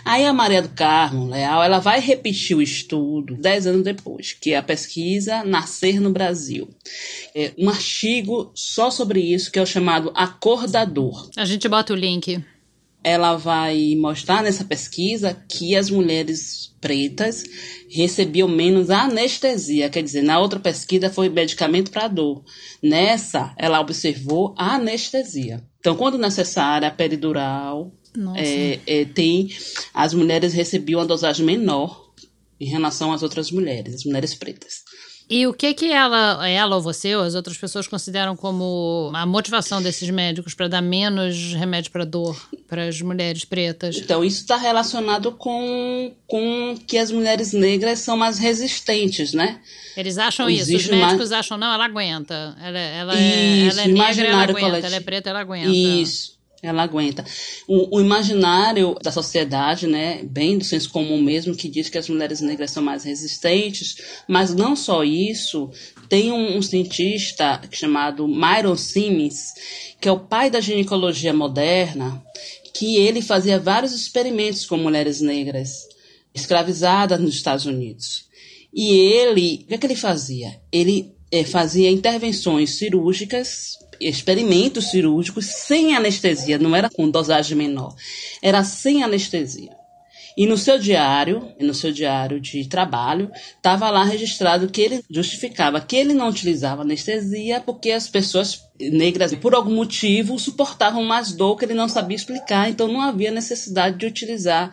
Aí 0.04 0.24
a 0.24 0.32
Maria 0.32 0.62
do 0.62 0.68
Carmo 0.70 1.28
Leal, 1.28 1.62
ela 1.62 1.78
vai 1.78 2.00
repetir 2.00 2.56
o 2.56 2.62
estudo 2.62 3.36
dez 3.36 3.66
anos 3.66 3.82
depois, 3.82 4.32
que 4.32 4.52
é 4.52 4.56
a 4.56 4.62
pesquisa 4.62 5.44
Nascer 5.44 6.00
no 6.00 6.10
Brasil. 6.10 6.68
É 7.34 7.52
um 7.58 7.68
artigo 7.68 8.50
só 8.54 8.90
sobre 8.90 9.20
isso, 9.20 9.50
que 9.50 9.58
é 9.58 9.62
o 9.62 9.66
chamado 9.66 10.12
Acordador. 10.14 11.30
A 11.36 11.44
gente 11.44 11.68
bota 11.68 11.92
o 11.92 11.96
link. 11.96 12.42
Ela 13.02 13.36
vai 13.36 13.94
mostrar 13.96 14.42
nessa 14.42 14.62
pesquisa 14.62 15.34
que 15.48 15.74
as 15.74 15.88
mulheres 15.88 16.74
pretas 16.80 17.42
recebiam 17.88 18.46
menos 18.46 18.90
anestesia, 18.90 19.88
quer 19.88 20.02
dizer, 20.02 20.22
na 20.22 20.38
outra 20.38 20.60
pesquisa 20.60 21.08
foi 21.08 21.28
medicamento 21.28 21.90
para 21.90 22.08
dor. 22.08 22.42
Nessa, 22.82 23.54
ela 23.56 23.80
observou 23.80 24.54
a 24.56 24.74
anestesia. 24.74 25.62
Então, 25.78 25.96
quando 25.96 26.18
necessária, 26.18 26.88
a 26.88 26.90
peridural, 26.90 27.90
é, 28.36 28.80
é, 28.86 29.04
tem 29.04 29.50
as 29.94 30.14
mulheres 30.14 30.52
recebiam 30.52 31.00
uma 31.00 31.06
dosagem 31.06 31.44
menor 31.44 32.10
em 32.60 32.66
relação 32.66 33.12
às 33.12 33.22
outras 33.22 33.50
mulheres, 33.50 33.94
as 33.94 34.04
mulheres 34.04 34.34
pretas. 34.34 34.82
E 35.32 35.46
o 35.46 35.54
que 35.54 35.72
que 35.74 35.92
ela, 35.92 36.44
ela 36.48 36.74
ou 36.74 36.82
você 36.82 37.14
ou 37.14 37.22
as 37.22 37.36
outras 37.36 37.56
pessoas 37.56 37.86
consideram 37.86 38.34
como 38.34 39.12
a 39.14 39.24
motivação 39.24 39.80
desses 39.80 40.10
médicos 40.10 40.54
para 40.54 40.66
dar 40.66 40.82
menos 40.82 41.54
remédio 41.54 41.92
para 41.92 42.04
dor 42.04 42.36
para 42.66 42.88
as 42.88 43.00
mulheres 43.00 43.44
pretas? 43.44 43.96
Então, 43.96 44.24
isso 44.24 44.40
está 44.40 44.56
relacionado 44.56 45.30
com, 45.30 46.12
com 46.26 46.76
que 46.84 46.98
as 46.98 47.12
mulheres 47.12 47.52
negras 47.52 48.00
são 48.00 48.16
mais 48.16 48.38
resistentes, 48.38 49.32
né? 49.32 49.60
Eles 49.96 50.18
acham 50.18 50.50
Existe 50.50 50.74
isso, 50.74 50.92
os 50.92 50.98
médicos 50.98 51.30
mais... 51.30 51.32
acham, 51.32 51.56
não, 51.56 51.72
ela 51.72 51.84
aguenta. 51.84 52.56
Ela, 52.60 52.78
ela, 52.80 53.16
é, 53.16 53.68
ela 53.68 53.82
é 53.82 53.86
negra, 53.86 54.26
ela 54.26 54.42
aguenta. 54.42 54.60
Coletivo. 54.60 54.86
Ela 54.86 54.96
é 54.96 55.00
preta, 55.00 55.30
ela 55.30 55.40
aguenta. 55.40 55.68
Isso. 55.68 56.39
Ela 56.62 56.82
aguenta. 56.82 57.24
O, 57.66 57.96
o, 57.96 58.00
imaginário 58.00 58.94
da 59.02 59.10
sociedade, 59.10 59.86
né, 59.86 60.22
bem 60.24 60.58
do 60.58 60.64
senso 60.64 60.90
comum 60.90 61.20
mesmo, 61.20 61.56
que 61.56 61.68
diz 61.68 61.88
que 61.88 61.96
as 61.96 62.08
mulheres 62.08 62.40
negras 62.42 62.70
são 62.70 62.82
mais 62.82 63.04
resistentes, 63.04 63.96
mas 64.28 64.54
não 64.54 64.76
só 64.76 65.02
isso, 65.02 65.70
tem 66.08 66.30
um, 66.30 66.58
um 66.58 66.62
cientista 66.62 67.62
chamado 67.70 68.28
Myron 68.28 68.76
Simmons, 68.76 69.54
que 69.98 70.08
é 70.08 70.12
o 70.12 70.20
pai 70.20 70.50
da 70.50 70.60
ginecologia 70.60 71.32
moderna, 71.32 72.22
que 72.74 72.96
ele 72.96 73.22
fazia 73.22 73.58
vários 73.58 73.92
experimentos 73.92 74.66
com 74.66 74.76
mulheres 74.76 75.20
negras 75.20 75.88
escravizadas 76.34 77.20
nos 77.20 77.34
Estados 77.34 77.64
Unidos. 77.64 78.24
E 78.72 78.92
ele, 78.92 79.62
o 79.64 79.66
que, 79.66 79.74
é 79.74 79.78
que 79.78 79.86
ele 79.86 79.96
fazia? 79.96 80.60
Ele 80.70 81.12
é, 81.30 81.42
fazia 81.42 81.90
intervenções 81.90 82.70
cirúrgicas 82.76 83.78
experimentos 84.00 84.90
cirúrgicos 84.90 85.46
sem 85.46 85.94
anestesia, 85.96 86.58
não 86.58 86.74
era 86.74 86.88
com 86.88 87.10
dosagem 87.10 87.56
menor, 87.56 87.94
era 88.42 88.64
sem 88.64 89.02
anestesia. 89.02 89.80
E 90.36 90.46
no 90.46 90.56
seu 90.56 90.78
diário, 90.78 91.52
no 91.60 91.74
seu 91.74 91.92
diário 91.92 92.40
de 92.40 92.66
trabalho, 92.66 93.30
estava 93.56 93.90
lá 93.90 94.04
registrado 94.04 94.68
que 94.68 94.80
ele 94.80 95.04
justificava 95.10 95.80
que 95.80 95.96
ele 95.96 96.14
não 96.14 96.28
utilizava 96.28 96.82
anestesia 96.82 97.60
porque 97.60 97.90
as 97.90 98.08
pessoas 98.08 98.64
negras, 98.80 99.34
por 99.34 99.54
algum 99.54 99.74
motivo, 99.74 100.38
suportavam 100.38 101.04
mais 101.04 101.32
dor 101.32 101.56
que 101.56 101.64
ele 101.64 101.74
não 101.74 101.88
sabia 101.88 102.16
explicar, 102.16 102.70
então 102.70 102.88
não 102.88 103.02
havia 103.02 103.30
necessidade 103.30 103.98
de 103.98 104.06
utilizar 104.06 104.70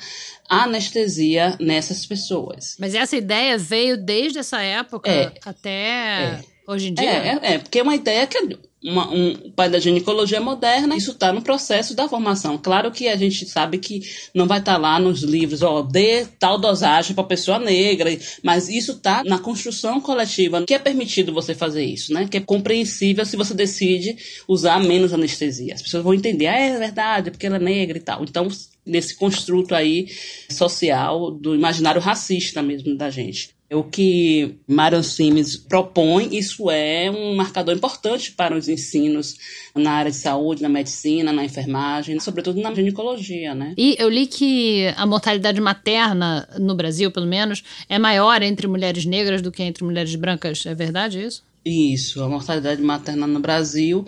anestesia 0.48 1.58
nessas 1.60 2.06
pessoas. 2.06 2.78
Mas 2.80 2.96
essa 2.96 3.18
ideia 3.18 3.58
veio 3.58 3.98
desde 3.98 4.40
essa 4.40 4.62
época 4.62 5.10
é, 5.10 5.34
até 5.44 5.70
é, 5.70 6.42
hoje 6.68 6.90
em 6.90 6.94
dia? 6.94 7.10
É, 7.10 7.28
é, 7.28 7.54
é, 7.54 7.58
porque 7.60 7.80
é 7.80 7.84
uma 7.84 7.96
ideia 7.96 8.26
que 8.26 8.38
uma, 8.84 9.10
um 9.12 9.52
pai 9.52 9.70
da 9.70 9.80
ginecologia 9.80 10.40
moderna, 10.40 10.96
isso 10.96 11.12
está 11.12 11.34
no 11.34 11.42
processo 11.42 11.96
da 11.96 12.08
formação. 12.08 12.58
Claro 12.58 12.92
que 12.92 13.08
a 13.08 13.16
gente 13.16 13.46
sabe 13.46 13.80
que 13.80 14.02
não 14.34 14.48
vai 14.48 14.60
estar 14.60 14.74
tá 14.74 14.78
lá 14.78 15.00
nos 15.00 15.24
livros, 15.24 15.62
ó, 15.62 15.82
dê 15.82 16.26
tal 16.40 16.58
dosagem 16.58 17.16
para 17.16 17.24
pessoa 17.24 17.60
negra, 17.60 18.16
mas 18.44 18.70
isso 18.70 18.94
está 18.94 19.24
na 19.24 19.40
construção 19.40 20.00
coletiva, 20.00 20.63
que 20.63 20.74
é 20.74 20.80
permitido 20.80 21.34
você 21.34 21.56
fazer 21.56 21.84
isso, 21.84 22.13
né? 22.13 22.28
Que 22.30 22.38
é 22.38 22.42
compreensível 22.42 23.26
se 23.26 23.36
você 23.36 23.54
decide 23.54 24.16
usar 24.48 24.80
menos 24.80 25.13
anestesia. 25.13 25.74
As 25.74 25.82
pessoas 25.82 26.04
vão 26.04 26.13
entender, 26.13 26.48
ah, 26.48 26.60
é 26.60 26.78
verdade, 26.78 27.32
porque 27.32 27.48
ela 27.48 27.58
é 27.58 27.60
negra 27.60 27.98
e 27.98 28.02
tal. 28.02 28.24
Então, 28.24 28.48
nesse 28.88 29.15
construto 29.15 29.76
aí 29.76 30.08
social 30.50 31.32
do 31.32 31.54
imaginário 31.54 32.02
racista 32.02 32.63
mesmo 32.63 32.95
da 32.97 33.10
gente. 33.10 33.56
O 33.69 33.84
que 33.84 34.56
Marion 34.65 35.04
Sims 35.04 35.58
propõe, 35.58 36.30
isso 36.32 36.71
é 36.71 37.12
um 37.12 37.36
marcador 37.36 37.76
importante 37.76 38.32
para 38.32 38.56
os 38.56 38.69
ensinos 38.69 39.36
na 39.76 39.91
área 39.91 40.10
de 40.10 40.15
saúde, 40.15 40.63
na 40.63 40.69
medicina, 40.69 41.34
na 41.34 41.43
enfermagem, 41.43 42.17
sobretudo 42.21 42.62
na 42.62 42.73
ginecologia, 42.73 43.54
né? 43.54 43.73
E 43.78 43.97
eu 44.00 44.08
li 44.08 44.26
que 44.26 44.88
a 44.95 45.06
mortalidade 45.06 45.60
materna 45.60 46.47
no 46.58 46.76
Brasil, 46.76 47.12
pelo 47.12 47.28
menos, 47.28 47.62
é 47.89 48.00
maior 48.00 48.41
entre 48.41 48.67
mulheres 48.67 49.06
negras 49.06 49.41
do 49.41 49.52
que 49.52 49.62
entre 49.62 49.84
mulheres 49.84 50.15
brancas. 50.15 50.65
É 50.65 50.73
verdade 50.73 51.21
isso? 51.21 51.43
Isso, 51.67 52.23
a 52.23 52.30
mortalidade 52.30 52.82
materna 52.82 53.27
no 53.27 53.41
Brasil 53.41 54.06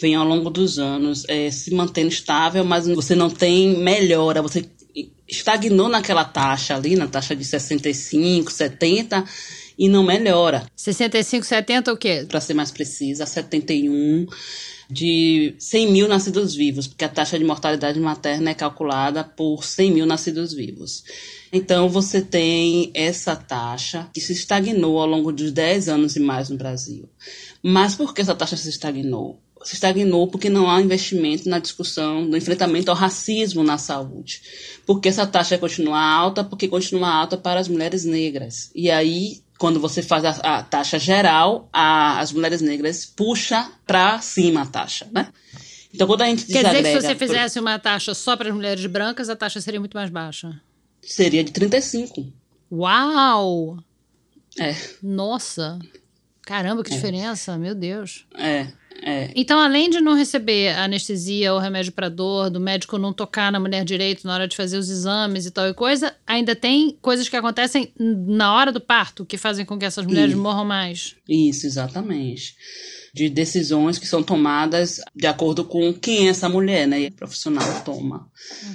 vem 0.00 0.14
ao 0.14 0.26
longo 0.26 0.48
dos 0.48 0.78
anos 0.78 1.24
é, 1.28 1.50
se 1.50 1.74
mantendo 1.74 2.08
estável, 2.08 2.64
mas 2.64 2.86
você 2.86 3.14
não 3.14 3.28
tem 3.28 3.76
melhora, 3.76 4.40
você 4.40 4.64
estagnou 5.28 5.90
naquela 5.90 6.24
taxa 6.24 6.74
ali, 6.74 6.96
na 6.96 7.06
taxa 7.06 7.36
de 7.36 7.44
65, 7.44 8.50
70 8.50 9.24
e 9.78 9.90
não 9.90 10.02
melhora. 10.02 10.66
65, 10.74 11.44
70 11.44 11.92
o 11.92 11.96
quê? 11.98 12.24
Para 12.26 12.40
ser 12.40 12.54
mais 12.54 12.70
precisa, 12.70 13.26
71 13.26 14.26
de 14.90 15.54
100 15.58 15.92
mil 15.92 16.08
nascidos 16.08 16.54
vivos, 16.54 16.86
porque 16.86 17.04
a 17.04 17.10
taxa 17.10 17.38
de 17.38 17.44
mortalidade 17.44 18.00
materna 18.00 18.50
é 18.50 18.54
calculada 18.54 19.22
por 19.22 19.64
100 19.64 19.90
mil 19.90 20.06
nascidos 20.06 20.54
vivos. 20.54 21.04
Então, 21.52 21.88
você 21.88 22.22
tem 22.22 22.90
essa 22.94 23.36
taxa 23.36 24.08
que 24.14 24.20
se 24.20 24.32
estagnou 24.32 24.98
ao 24.98 25.06
longo 25.06 25.30
dos 25.30 25.52
10 25.52 25.88
anos 25.88 26.16
e 26.16 26.20
mais 26.20 26.48
no 26.48 26.56
Brasil. 26.56 27.08
Mas 27.62 27.94
por 27.94 28.14
que 28.14 28.22
essa 28.22 28.34
taxa 28.34 28.56
se 28.56 28.70
estagnou? 28.70 29.38
se 29.64 29.74
estagnou 29.74 30.26
porque 30.28 30.50
não 30.50 30.70
há 30.70 30.80
investimento 30.80 31.48
na 31.48 31.58
discussão 31.58 32.28
do 32.28 32.36
enfrentamento 32.36 32.90
ao 32.90 32.96
racismo 32.96 33.62
na 33.62 33.78
saúde. 33.78 34.42
Porque 34.86 35.08
essa 35.08 35.26
taxa 35.26 35.58
continua 35.58 36.00
alta, 36.00 36.42
porque 36.42 36.68
continua 36.68 37.08
alta 37.08 37.36
para 37.36 37.60
as 37.60 37.68
mulheres 37.68 38.04
negras. 38.04 38.70
E 38.74 38.90
aí, 38.90 39.40
quando 39.58 39.78
você 39.80 40.02
faz 40.02 40.24
a, 40.24 40.30
a 40.30 40.62
taxa 40.62 40.98
geral, 40.98 41.68
a, 41.72 42.20
as 42.20 42.32
mulheres 42.32 42.60
negras 42.60 43.06
puxa 43.06 43.70
para 43.86 44.18
cima 44.20 44.62
a 44.62 44.66
taxa, 44.66 45.06
né? 45.12 45.28
Então, 45.94 46.06
quando 46.06 46.22
a 46.22 46.26
gente 46.26 46.46
Quer 46.46 46.64
dizer 46.64 46.82
que 46.82 46.88
se 46.88 47.00
você 47.00 47.14
fizesse 47.14 47.60
uma 47.60 47.78
taxa 47.78 48.14
só 48.14 48.36
para 48.36 48.48
as 48.48 48.54
mulheres 48.54 48.84
brancas, 48.86 49.28
a 49.28 49.36
taxa 49.36 49.60
seria 49.60 49.78
muito 49.78 49.94
mais 49.94 50.10
baixa? 50.10 50.60
Seria 51.02 51.42
de 51.42 51.52
35. 51.52 52.32
Uau! 52.70 53.78
É. 54.58 54.74
Nossa! 55.02 55.78
Caramba, 56.42 56.82
que 56.82 56.92
é. 56.92 56.96
diferença, 56.96 57.56
meu 57.58 57.74
Deus. 57.74 58.26
É. 58.36 58.68
É. 59.04 59.32
Então, 59.34 59.58
além 59.58 59.90
de 59.90 60.00
não 60.00 60.14
receber 60.14 60.76
anestesia 60.76 61.52
ou 61.52 61.58
remédio 61.58 61.92
para 61.92 62.08
dor, 62.08 62.50
do 62.50 62.60
médico 62.60 62.98
não 62.98 63.12
tocar 63.12 63.50
na 63.50 63.58
mulher 63.58 63.84
direito 63.84 64.24
na 64.26 64.34
hora 64.34 64.46
de 64.46 64.56
fazer 64.56 64.76
os 64.76 64.88
exames 64.88 65.44
e 65.44 65.50
tal 65.50 65.66
e 65.68 65.74
coisa, 65.74 66.14
ainda 66.24 66.54
tem 66.54 66.96
coisas 67.02 67.28
que 67.28 67.36
acontecem 67.36 67.92
na 67.98 68.54
hora 68.54 68.70
do 68.70 68.80
parto 68.80 69.24
que 69.24 69.36
fazem 69.36 69.64
com 69.64 69.76
que 69.76 69.84
essas 69.84 70.06
mulheres 70.06 70.34
morram 70.34 70.64
mais. 70.64 71.16
Isso, 71.28 71.66
exatamente 71.66 72.54
de 73.14 73.28
decisões 73.28 73.98
que 73.98 74.06
são 74.06 74.22
tomadas 74.22 75.00
de 75.14 75.26
acordo 75.26 75.64
com 75.64 75.92
quem 75.92 76.26
é 76.26 76.30
essa 76.30 76.48
mulher, 76.48 76.88
né? 76.88 77.02
E 77.02 77.06
o 77.08 77.12
profissional 77.12 77.82
toma 77.84 78.26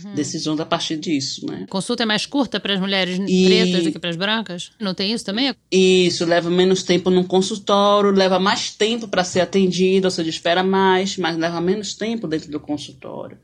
uhum. 0.04 0.13
decisões 0.13 0.60
a 0.60 0.65
partir 0.65 0.97
disso, 0.97 1.45
né? 1.47 1.65
Consulta 1.69 2.04
é 2.04 2.06
mais 2.06 2.26
curta 2.28 2.60
para 2.60 2.76
as 2.76 2.80
mulheres 2.80 3.19
e... 3.28 3.45
pretas 3.47 3.84
do 3.84 3.91
que 3.91 4.00
para 4.00 4.12
as 4.12 4.15
brancas? 4.15 4.71
Não 4.80 4.93
tem 4.93 5.12
isso 5.12 5.26
também? 5.26 5.56
Isso, 5.71 6.23
leva 6.23 6.52
menos 6.52 6.84
tempo 6.84 7.10
no 7.10 7.23
consultório, 7.23 8.12
leva 8.12 8.39
mais 8.39 8.69
tempo 8.69 9.08
para 9.08 9.23
ser 9.23 9.41
atendido, 9.41 10.06
ou 10.06 10.12
seja, 10.12 10.30
espera 10.30 10.63
mais, 10.63 11.17
mas 11.17 11.36
leva 11.36 11.60
menos 11.60 11.95
tempo 11.95 12.28
dentro 12.28 12.52
do 12.52 12.60
consultório. 12.60 13.39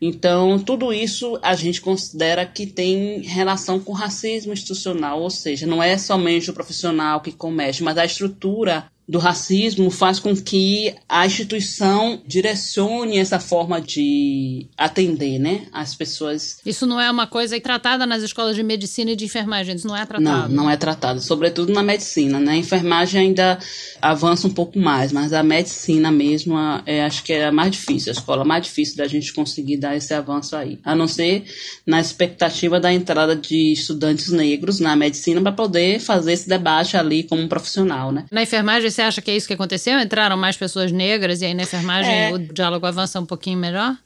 Então, 0.00 0.58
tudo 0.58 0.92
isso 0.92 1.38
a 1.42 1.54
gente 1.54 1.80
considera 1.80 2.44
que 2.44 2.66
tem 2.66 3.20
relação 3.22 3.78
com 3.78 3.92
racismo 3.92 4.52
institucional, 4.52 5.20
ou 5.20 5.30
seja, 5.30 5.66
não 5.66 5.82
é 5.82 5.96
somente 5.96 6.50
o 6.50 6.54
profissional 6.54 7.20
que 7.20 7.32
comete, 7.32 7.82
mas 7.82 7.96
a 7.98 8.04
estrutura 8.04 8.90
do 9.08 9.18
racismo 9.18 9.90
faz 9.90 10.18
com 10.18 10.34
que 10.34 10.94
a 11.08 11.26
instituição 11.26 12.22
direcione 12.26 13.18
essa 13.18 13.38
forma 13.38 13.80
de 13.80 14.66
atender, 14.76 15.38
né, 15.38 15.66
as 15.72 15.94
pessoas. 15.94 16.58
Isso 16.64 16.86
não 16.86 17.00
é 17.00 17.10
uma 17.10 17.26
coisa 17.26 17.58
tratada 17.60 18.06
nas 18.06 18.22
escolas 18.22 18.56
de 18.56 18.62
medicina 18.62 19.12
e 19.12 19.16
de 19.16 19.24
enfermagem, 19.24 19.74
isso 19.74 19.86
não 19.86 19.96
é 19.96 20.04
tratado. 20.04 20.48
Não, 20.48 20.64
não 20.64 20.70
é 20.70 20.76
tratado, 20.76 21.20
sobretudo 21.20 21.72
na 21.72 21.82
medicina, 21.82 22.38
né? 22.40 22.52
A 22.52 22.56
enfermagem 22.56 23.20
ainda 23.20 23.58
avança 24.00 24.46
um 24.46 24.50
pouco 24.50 24.78
mais, 24.78 25.12
mas 25.12 25.32
a 25.32 25.42
medicina 25.42 26.10
mesmo, 26.10 26.56
é, 26.86 27.04
acho 27.04 27.22
que 27.22 27.32
é 27.32 27.46
a 27.46 27.52
mais 27.52 27.70
difícil, 27.72 28.10
a 28.10 28.14
escola 28.14 28.44
mais 28.44 28.64
difícil 28.64 28.96
da 28.96 29.06
gente 29.06 29.32
conseguir 29.32 29.76
dar 29.76 29.96
esse 29.96 30.12
avanço 30.14 30.56
aí, 30.56 30.78
a 30.84 30.94
não 30.94 31.06
ser 31.06 31.44
na 31.86 32.00
expectativa 32.00 32.80
da 32.80 32.92
entrada 32.92 33.36
de 33.36 33.72
estudantes 33.72 34.30
negros 34.30 34.80
na 34.80 34.96
medicina 34.96 35.40
para 35.40 35.52
poder 35.52 35.98
fazer 36.00 36.32
esse 36.32 36.48
debate 36.48 36.96
ali 36.96 37.22
como 37.22 37.42
um 37.42 37.48
profissional, 37.48 38.12
né? 38.12 38.24
Na 38.30 38.42
enfermagem 38.42 38.90
você 38.94 39.02
acha 39.02 39.20
que 39.20 39.30
é 39.30 39.36
isso 39.36 39.46
que 39.46 39.54
aconteceu? 39.54 39.98
Entraram 40.00 40.36
mais 40.36 40.56
pessoas 40.56 40.92
negras 40.92 41.42
e 41.42 41.46
aí 41.46 41.54
na 41.54 41.62
enfermagem 41.62 42.12
é. 42.12 42.32
o 42.32 42.38
diálogo 42.38 42.86
avança 42.86 43.20
um 43.20 43.26
pouquinho 43.26 43.58
melhor? 43.58 43.96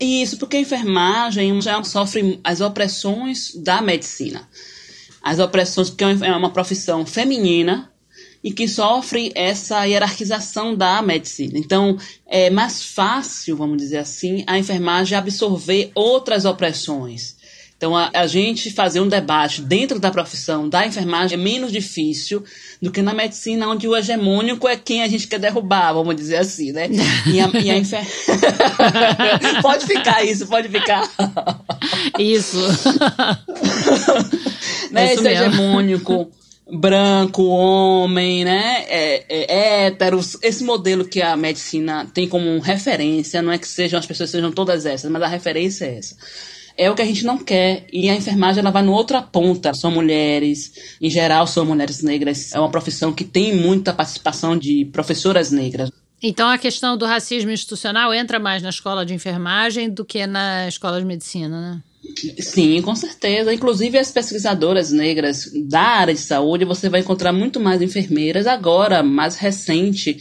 Isso, 0.00 0.38
porque 0.38 0.56
a 0.56 0.60
enfermagem 0.60 1.60
já 1.60 1.82
sofre 1.82 2.38
as 2.44 2.60
opressões 2.60 3.54
da 3.54 3.82
medicina. 3.82 4.48
As 5.22 5.38
opressões, 5.40 5.90
porque 5.90 6.04
é 6.04 6.36
uma 6.36 6.50
profissão 6.50 7.04
feminina 7.04 7.90
e 8.42 8.52
que 8.52 8.68
sofre 8.68 9.32
essa 9.34 9.84
hierarquização 9.84 10.74
da 10.74 11.02
medicina. 11.02 11.58
Então, 11.58 11.98
é 12.24 12.48
mais 12.48 12.84
fácil, 12.84 13.56
vamos 13.56 13.78
dizer 13.78 13.98
assim, 13.98 14.44
a 14.46 14.56
enfermagem 14.56 15.18
absorver 15.18 15.90
outras 15.94 16.44
opressões. 16.44 17.36
Então, 17.78 17.96
a, 17.96 18.10
a, 18.12 18.26
gente 18.26 18.70
fazer 18.72 19.00
um 19.00 19.06
debate 19.06 19.62
dentro 19.62 20.00
da 20.00 20.10
profissão 20.10 20.68
da 20.68 20.84
enfermagem 20.84 21.38
é 21.38 21.40
menos 21.40 21.70
difícil 21.70 22.42
do 22.82 22.90
que 22.90 23.00
na 23.00 23.14
medicina, 23.14 23.68
onde 23.68 23.86
o 23.86 23.96
hegemônico 23.96 24.66
é 24.66 24.76
quem 24.76 25.04
a 25.04 25.06
gente 25.06 25.28
quer 25.28 25.38
derrubar, 25.38 25.92
vamos 25.92 26.16
dizer 26.16 26.38
assim, 26.38 26.72
né? 26.72 26.88
E 27.32 27.38
a, 27.38 27.48
e 27.62 27.70
a 27.70 27.78
enfer... 27.78 28.04
pode 29.62 29.86
ficar 29.86 30.24
isso, 30.24 30.48
pode 30.48 30.68
ficar. 30.68 31.08
Isso. 32.18 32.58
né? 34.90 35.12
Isso 35.12 35.14
Esse 35.14 35.22
mesmo. 35.22 35.28
hegemônico 35.28 36.32
branco, 36.70 37.42
homem, 37.44 38.44
né, 38.44 38.84
é, 38.88 39.24
é, 39.28 39.86
héteros, 39.86 40.36
esse 40.42 40.62
modelo 40.64 41.02
que 41.02 41.22
a 41.22 41.34
medicina 41.34 42.06
tem 42.12 42.28
como 42.28 42.58
referência, 42.58 43.40
não 43.40 43.50
é 43.52 43.56
que 43.56 43.66
sejam 43.66 43.98
as 43.98 44.04
pessoas 44.04 44.28
sejam 44.28 44.52
todas 44.52 44.84
essas, 44.84 45.10
mas 45.10 45.22
a 45.22 45.28
referência 45.28 45.86
é 45.86 45.96
essa 45.96 46.14
é 46.78 46.88
o 46.88 46.94
que 46.94 47.02
a 47.02 47.04
gente 47.04 47.24
não 47.24 47.36
quer. 47.36 47.86
E 47.92 48.08
a 48.08 48.14
enfermagem 48.14 48.60
ela 48.60 48.70
vai 48.70 48.82
no 48.82 48.92
outra 48.92 49.20
ponta. 49.20 49.74
São 49.74 49.90
mulheres, 49.90 50.72
em 51.00 51.10
geral 51.10 51.46
são 51.46 51.66
mulheres 51.66 52.02
negras. 52.02 52.54
É 52.54 52.60
uma 52.60 52.70
profissão 52.70 53.12
que 53.12 53.24
tem 53.24 53.54
muita 53.54 53.92
participação 53.92 54.56
de 54.56 54.88
professoras 54.92 55.50
negras. 55.50 55.90
Então 56.22 56.48
a 56.48 56.58
questão 56.58 56.96
do 56.96 57.04
racismo 57.04 57.50
institucional 57.50 58.14
entra 58.14 58.38
mais 58.38 58.62
na 58.62 58.70
escola 58.70 59.04
de 59.04 59.14
enfermagem 59.14 59.90
do 59.90 60.04
que 60.04 60.26
na 60.26 60.66
escola 60.68 60.98
de 60.98 61.06
medicina, 61.06 61.60
né? 61.60 61.82
Sim, 62.40 62.80
com 62.82 62.94
certeza. 62.94 63.52
Inclusive 63.52 63.98
as 63.98 64.10
pesquisadoras 64.10 64.90
negras 64.90 65.50
da 65.68 65.80
área 65.80 66.14
de 66.14 66.20
saúde, 66.20 66.64
você 66.64 66.88
vai 66.88 67.00
encontrar 67.00 67.32
muito 67.32 67.60
mais 67.60 67.82
enfermeiras 67.82 68.46
agora, 68.46 69.02
mais 69.02 69.36
recente, 69.36 70.16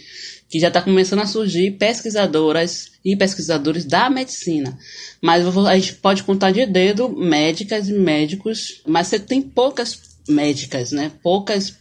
que 0.50 0.60
já 0.60 0.70
está 0.70 0.82
começando 0.82 1.20
a 1.20 1.28
surgir 1.28 1.72
pesquisadoras 1.72 2.92
e 3.04 3.16
pesquisadores 3.16 3.86
da 3.86 4.10
medicina. 4.10 4.78
Mas 5.22 5.46
a 5.58 5.76
gente 5.76 5.96
pode 5.96 6.24
contar 6.24 6.52
de 6.52 6.66
dedo 6.66 7.10
médicas 7.10 7.90
e 7.90 7.94
médicos, 7.94 8.82
mas 8.86 9.08
você 9.08 9.20
tem 9.20 9.42
poucas 9.42 10.00
médicas, 10.28 10.92
né? 10.92 11.12
Poucas 11.22 11.76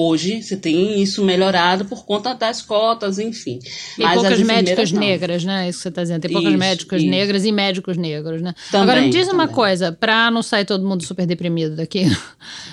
Hoje 0.00 0.44
você 0.44 0.56
tem 0.56 1.02
isso 1.02 1.24
melhorado 1.24 1.84
por 1.84 2.04
conta 2.04 2.32
das 2.32 2.62
cotas, 2.62 3.18
enfim. 3.18 3.58
Tem 3.96 4.06
Mas 4.06 4.20
poucas 4.20 4.40
médicas 4.42 4.92
não. 4.92 5.00
negras, 5.00 5.44
né? 5.44 5.68
Isso 5.68 5.78
que 5.78 5.82
você 5.82 5.88
está 5.88 6.02
dizendo. 6.02 6.20
Tem 6.20 6.30
poucas 6.30 6.50
isso, 6.50 6.58
médicas 6.58 7.02
isso. 7.02 7.10
negras 7.10 7.44
e 7.44 7.50
médicos 7.50 7.96
negros, 7.96 8.40
né? 8.40 8.54
Também, 8.70 8.82
Agora 8.84 9.00
me 9.00 9.10
diz 9.10 9.26
também. 9.26 9.34
uma 9.34 9.48
coisa, 9.48 9.90
para 9.90 10.30
não 10.30 10.40
sair 10.40 10.64
todo 10.64 10.86
mundo 10.86 11.04
super 11.04 11.26
deprimido 11.26 11.74
daqui. 11.74 12.04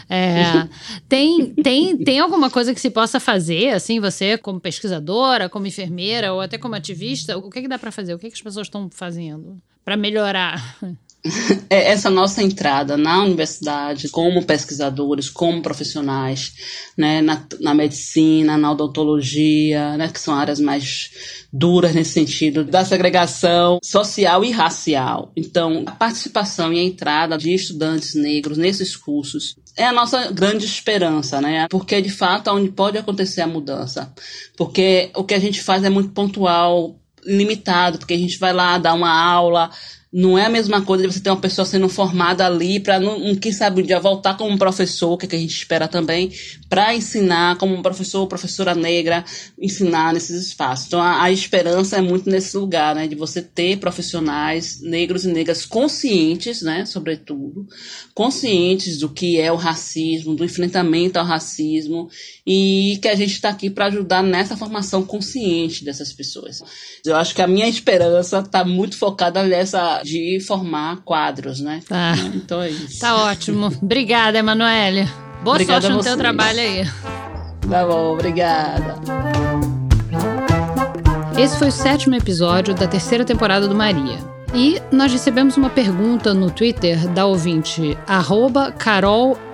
É, 0.07 0.69
tem, 1.09 1.55
tem, 1.55 1.97
tem 1.97 2.19
alguma 2.19 2.47
coisa 2.51 2.75
que 2.75 2.79
se 2.79 2.91
possa 2.91 3.19
fazer, 3.19 3.69
assim, 3.69 3.99
você 3.99 4.37
como 4.37 4.59
pesquisadora, 4.59 5.49
como 5.49 5.65
enfermeira 5.65 6.31
ou 6.31 6.41
até 6.41 6.59
como 6.59 6.75
ativista? 6.75 7.35
O 7.39 7.49
que, 7.49 7.63
que 7.63 7.67
dá 7.67 7.79
para 7.79 7.91
fazer? 7.91 8.13
O 8.13 8.19
que, 8.19 8.27
que 8.27 8.35
as 8.35 8.41
pessoas 8.41 8.67
estão 8.67 8.87
fazendo 8.91 9.59
para 9.83 9.97
melhorar? 9.97 10.77
É 11.69 11.91
essa 11.91 12.09
nossa 12.09 12.43
entrada 12.43 12.95
na 12.95 13.23
universidade 13.23 14.09
como 14.09 14.45
pesquisadores, 14.45 15.29
como 15.29 15.61
profissionais, 15.61 16.53
né, 16.97 17.21
na, 17.21 17.43
na 17.59 17.73
medicina, 17.73 18.57
na 18.57 18.71
odontologia, 18.71 19.97
né, 19.97 20.07
que 20.07 20.19
são 20.19 20.35
áreas 20.35 20.59
mais 20.59 21.09
duras 21.51 21.93
nesse 21.93 22.11
sentido 22.11 22.63
da 22.63 22.85
segregação 22.85 23.79
social 23.83 24.43
e 24.43 24.51
racial. 24.51 25.31
Então, 25.35 25.83
a 25.85 25.91
participação 25.91 26.71
e 26.71 26.79
a 26.79 26.83
entrada 26.83 27.37
de 27.37 27.53
estudantes 27.53 28.13
negros 28.13 28.57
nesses 28.57 28.95
cursos 28.95 29.55
é 29.77 29.85
a 29.85 29.91
nossa 29.91 30.31
grande 30.31 30.65
esperança, 30.65 31.41
né? 31.41 31.67
Porque 31.69 32.01
de 32.01 32.09
fato 32.09 32.49
é 32.49 32.53
onde 32.53 32.71
pode 32.71 32.97
acontecer 32.97 33.41
a 33.41 33.47
mudança. 33.47 34.13
Porque 34.55 35.11
o 35.15 35.23
que 35.23 35.33
a 35.33 35.39
gente 35.39 35.61
faz 35.61 35.83
é 35.83 35.89
muito 35.89 36.11
pontual, 36.11 36.95
limitado, 37.25 37.97
porque 37.97 38.13
a 38.13 38.17
gente 38.17 38.37
vai 38.37 38.53
lá 38.53 38.77
dar 38.77 38.93
uma 38.93 39.11
aula, 39.11 39.69
não 40.17 40.37
é 40.39 40.45
a 40.45 40.49
mesma 40.49 40.81
coisa 40.81 41.05
de 41.05 41.13
você 41.13 41.19
ter 41.19 41.29
uma 41.29 41.41
pessoa 41.41 41.65
sendo 41.65 41.89
formada 41.89 42.45
ali 42.45 42.79
para, 42.79 43.01
quem 43.41 43.51
sabe, 43.51 43.81
um 43.81 43.85
dia 43.85 43.99
voltar 43.99 44.37
como 44.37 44.57
professor, 44.57 45.17
que, 45.17 45.25
é 45.25 45.27
que 45.27 45.35
a 45.35 45.39
gente 45.39 45.53
espera 45.53 45.89
também, 45.89 46.31
para 46.69 46.95
ensinar 46.95 47.57
como 47.57 47.81
professor 47.81 48.21
ou 48.21 48.27
professora 48.27 48.73
negra, 48.73 49.25
ensinar 49.59 50.13
nesses 50.13 50.47
espaços. 50.47 50.87
Então, 50.87 51.01
a, 51.01 51.23
a, 51.23 51.31
esperança 51.33 51.97
é 51.97 52.01
muito 52.01 52.29
nesse 52.29 52.55
lugar, 52.55 52.95
né, 52.95 53.07
de 53.07 53.15
você 53.15 53.41
ter 53.41 53.77
profissionais 53.77 54.79
negros 54.79 55.25
e 55.25 55.27
negras 55.27 55.65
conscientes, 55.65 56.61
né, 56.61 56.85
sobretudo, 56.85 57.67
conscientes 58.13 58.99
do 58.99 59.09
que 59.09 59.37
é 59.37 59.51
o 59.51 59.57
racismo, 59.57 60.33
do 60.33 60.45
enfrentamento 60.45 61.19
ao 61.19 61.25
racismo, 61.25 62.09
e 62.47 62.99
que 63.01 63.09
a 63.09 63.15
gente 63.15 63.33
está 63.33 63.49
aqui 63.49 63.69
para 63.69 63.87
ajudar 63.87 64.23
nessa 64.23 64.55
formação 64.55 65.03
consciente 65.03 65.83
dessas 65.83 66.13
pessoas. 66.13 66.61
Eu 67.05 67.17
acho 67.17 67.35
que 67.35 67.41
a 67.41 67.47
minha 67.47 67.67
esperança 67.67 68.39
está 68.39 68.63
muito 68.63 68.97
focada 68.97 69.43
nessa 69.43 70.04
de 70.05 70.39
formar 70.39 70.97
quadros, 71.03 71.59
né? 71.59 71.81
Tá. 71.87 72.13
Então 72.33 72.61
é 72.61 72.69
isso. 72.69 72.99
Tá 72.99 73.15
ótimo. 73.25 73.67
Obrigada, 73.81 74.37
Emanuele. 74.37 75.09
Boa 75.43 75.55
obrigada 75.55 75.81
sorte 75.81 75.97
no 75.97 76.03
teu 76.03 76.15
trabalho 76.17 76.59
aí. 76.59 76.85
Tá 77.69 77.85
bom, 77.85 78.13
obrigada. 78.13 78.95
Esse 81.37 81.57
foi 81.57 81.67
o 81.67 81.71
sétimo 81.71 82.15
episódio 82.15 82.73
da 82.73 82.87
terceira 82.87 83.25
temporada 83.25 83.67
do 83.67 83.75
Maria. 83.75 84.17
E 84.53 84.81
nós 84.89 85.11
recebemos 85.11 85.57
uma 85.57 85.69
pergunta 85.69 86.33
no 86.33 86.49
Twitter 86.49 87.09
da 87.09 87.25
ouvinte 87.25 87.97
CarolFCR, 88.77 89.49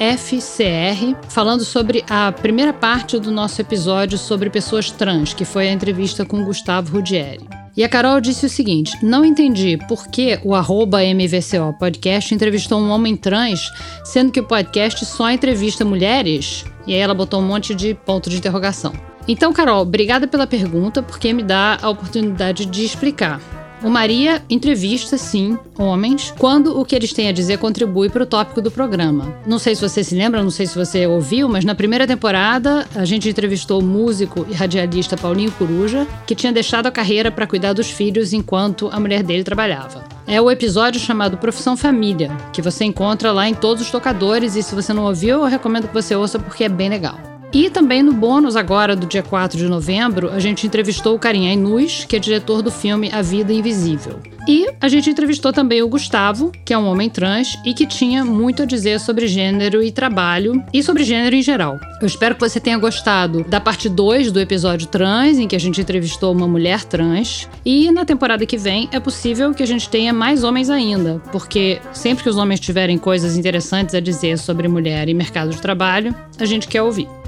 falando 1.27 1.65
sobre 1.65 2.05
a 2.07 2.31
primeira 2.31 2.71
parte 2.71 3.17
do 3.17 3.31
nosso 3.31 3.59
episódio 3.59 4.17
sobre 4.17 4.51
pessoas 4.51 4.91
trans, 4.91 5.33
que 5.33 5.43
foi 5.43 5.69
a 5.69 5.73
entrevista 5.73 6.23
com 6.23 6.43
Gustavo 6.43 6.91
Rudieri. 6.97 7.60
E 7.75 7.83
a 7.83 7.89
Carol 7.89 8.19
disse 8.19 8.45
o 8.45 8.49
seguinte: 8.49 8.97
não 9.01 9.23
entendi 9.23 9.77
por 9.87 10.07
que 10.07 10.39
o 10.43 10.53
MVCO 10.99 11.77
Podcast 11.79 12.33
entrevistou 12.33 12.79
um 12.79 12.89
homem 12.89 13.15
trans, 13.15 13.71
sendo 14.03 14.31
que 14.31 14.39
o 14.39 14.47
podcast 14.47 15.05
só 15.05 15.31
entrevista 15.31 15.85
mulheres? 15.85 16.65
E 16.85 16.93
aí 16.93 16.99
ela 16.99 17.13
botou 17.13 17.39
um 17.39 17.45
monte 17.45 17.73
de 17.73 17.93
ponto 17.93 18.29
de 18.29 18.37
interrogação. 18.37 18.93
Então, 19.27 19.53
Carol, 19.53 19.83
obrigada 19.83 20.27
pela 20.27 20.47
pergunta, 20.47 21.01
porque 21.01 21.31
me 21.31 21.43
dá 21.43 21.77
a 21.81 21.89
oportunidade 21.89 22.65
de 22.65 22.83
explicar. 22.83 23.39
O 23.83 23.89
Maria 23.89 24.43
entrevista, 24.47 25.17
sim, 25.17 25.57
homens, 25.77 26.31
quando 26.37 26.79
o 26.79 26.85
que 26.85 26.95
eles 26.95 27.13
têm 27.13 27.27
a 27.27 27.31
dizer 27.31 27.57
contribui 27.57 28.09
para 28.09 28.21
o 28.21 28.27
tópico 28.27 28.61
do 28.61 28.69
programa. 28.69 29.33
Não 29.47 29.57
sei 29.57 29.73
se 29.73 29.81
você 29.81 30.03
se 30.03 30.13
lembra, 30.13 30.43
não 30.43 30.51
sei 30.51 30.67
se 30.67 30.77
você 30.77 31.07
ouviu, 31.07 31.49
mas 31.49 31.65
na 31.65 31.73
primeira 31.73 32.05
temporada 32.05 32.87
a 32.93 33.05
gente 33.05 33.27
entrevistou 33.27 33.81
o 33.81 33.83
músico 33.83 34.45
e 34.47 34.53
radialista 34.53 35.17
Paulinho 35.17 35.51
Coruja, 35.53 36.05
que 36.27 36.35
tinha 36.35 36.53
deixado 36.53 36.85
a 36.85 36.91
carreira 36.91 37.31
para 37.31 37.47
cuidar 37.47 37.73
dos 37.73 37.89
filhos 37.89 38.33
enquanto 38.33 38.87
a 38.91 38.99
mulher 38.99 39.23
dele 39.23 39.43
trabalhava. 39.43 40.03
É 40.27 40.39
o 40.39 40.51
episódio 40.51 41.01
chamado 41.01 41.37
Profissão 41.37 41.75
Família, 41.75 42.29
que 42.53 42.61
você 42.61 42.85
encontra 42.85 43.31
lá 43.31 43.49
em 43.49 43.55
todos 43.55 43.81
os 43.81 43.89
tocadores 43.89 44.55
e 44.55 44.61
se 44.61 44.75
você 44.75 44.93
não 44.93 45.05
ouviu, 45.05 45.39
eu 45.39 45.45
recomendo 45.45 45.87
que 45.87 45.93
você 45.93 46.15
ouça 46.15 46.37
porque 46.37 46.63
é 46.63 46.69
bem 46.69 46.89
legal. 46.89 47.30
E 47.53 47.69
também 47.69 48.01
no 48.01 48.13
bônus 48.13 48.55
agora 48.55 48.95
do 48.95 49.05
dia 49.05 49.21
4 49.21 49.57
de 49.57 49.67
novembro, 49.67 50.29
a 50.31 50.39
gente 50.39 50.65
entrevistou 50.65 51.15
o 51.15 51.19
Karim 51.19 51.49
Ainus, 51.49 52.05
que 52.05 52.15
é 52.15 52.19
diretor 52.19 52.61
do 52.61 52.71
filme 52.71 53.09
A 53.11 53.21
Vida 53.21 53.51
Invisível. 53.51 54.19
E 54.47 54.67
a 54.79 54.87
gente 54.87 55.09
entrevistou 55.09 55.51
também 55.53 55.83
o 55.83 55.87
Gustavo, 55.87 56.51
que 56.65 56.73
é 56.73 56.77
um 56.77 56.87
homem 56.87 57.09
trans 57.09 57.59
e 57.65 57.73
que 57.73 57.85
tinha 57.85 58.25
muito 58.25 58.63
a 58.63 58.65
dizer 58.65 58.99
sobre 58.99 59.27
gênero 59.27 59.83
e 59.83 59.91
trabalho 59.91 60.63
e 60.73 60.81
sobre 60.81 61.03
gênero 61.03 61.35
em 61.35 61.41
geral. 61.41 61.79
Eu 62.01 62.07
espero 62.07 62.35
que 62.35 62.41
você 62.41 62.59
tenha 62.59 62.77
gostado 62.77 63.43
da 63.43 63.59
parte 63.59 63.87
2 63.87 64.31
do 64.31 64.39
episódio 64.39 64.87
trans, 64.87 65.37
em 65.37 65.47
que 65.47 65.55
a 65.55 65.59
gente 65.59 65.79
entrevistou 65.79 66.33
uma 66.33 66.47
mulher 66.47 66.83
trans. 66.85 67.47
E 67.63 67.91
na 67.91 68.05
temporada 68.05 68.45
que 68.45 68.57
vem 68.57 68.89
é 68.91 68.99
possível 68.99 69.53
que 69.53 69.61
a 69.61 69.67
gente 69.67 69.89
tenha 69.89 70.13
mais 70.13 70.43
homens 70.43 70.69
ainda, 70.69 71.21
porque 71.31 71.79
sempre 71.93 72.23
que 72.23 72.29
os 72.29 72.37
homens 72.37 72.59
tiverem 72.59 72.97
coisas 72.97 73.37
interessantes 73.37 73.93
a 73.93 73.99
dizer 73.99 74.39
sobre 74.39 74.67
mulher 74.67 75.07
e 75.07 75.13
mercado 75.13 75.51
de 75.51 75.61
trabalho, 75.61 76.15
a 76.39 76.45
gente 76.45 76.67
quer 76.67 76.81
ouvir. 76.81 77.20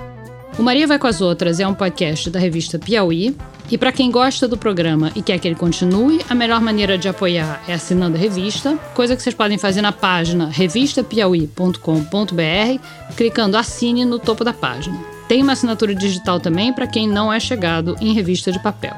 O 0.58 0.62
Maria 0.62 0.86
Vai 0.86 1.00
com 1.00 1.08
as 1.08 1.20
Outras 1.20 1.60
é 1.60 1.68
um 1.68 1.74
podcast 1.74 2.30
da 2.30 2.38
revista 2.38 2.78
Piauí. 2.78 3.36
E 3.72 3.78
para 3.78 3.92
quem 3.92 4.12
gosta 4.12 4.48
do 4.48 4.56
programa 4.56 5.12
e 5.16 5.22
quer 5.22 5.40
que 5.40 5.48
ele 5.48 5.56
continue, 5.56 6.22
a 6.30 6.36
melhor 6.36 6.62
maneira 6.62 6.96
de 6.96 7.10
apoiar 7.10 7.64
é 7.68 7.74
assinando 7.74 8.16
a 8.16 8.20
revista, 8.20 8.78
coisa 8.94 9.16
que 9.16 9.24
vocês 9.24 9.34
podem 9.34 9.58
fazer 9.58 9.82
na 9.82 9.92
página 9.92 10.48
revistapiauí.com.br, 10.48 13.16
clicando 13.18 13.58
Assine 13.58 14.06
no 14.06 14.20
topo 14.20 14.44
da 14.44 14.54
página. 14.54 15.00
Tem 15.28 15.42
uma 15.42 15.54
assinatura 15.54 15.96
digital 15.96 16.40
também 16.40 16.72
para 16.72 16.86
quem 16.86 17.08
não 17.08 17.34
é 17.34 17.40
chegado 17.40 17.96
em 18.00 18.14
revista 18.14 18.52
de 18.52 18.62
papel. 18.62 18.94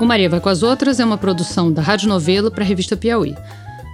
O 0.00 0.06
Maria 0.06 0.30
Vai 0.30 0.40
com 0.40 0.48
as 0.48 0.62
Outras 0.62 0.98
é 0.98 1.04
uma 1.04 1.18
produção 1.18 1.70
da 1.70 1.82
Rádio 1.82 2.08
Novelo 2.08 2.50
para 2.50 2.64
a 2.64 2.66
revista 2.66 2.96
Piauí. 2.96 3.36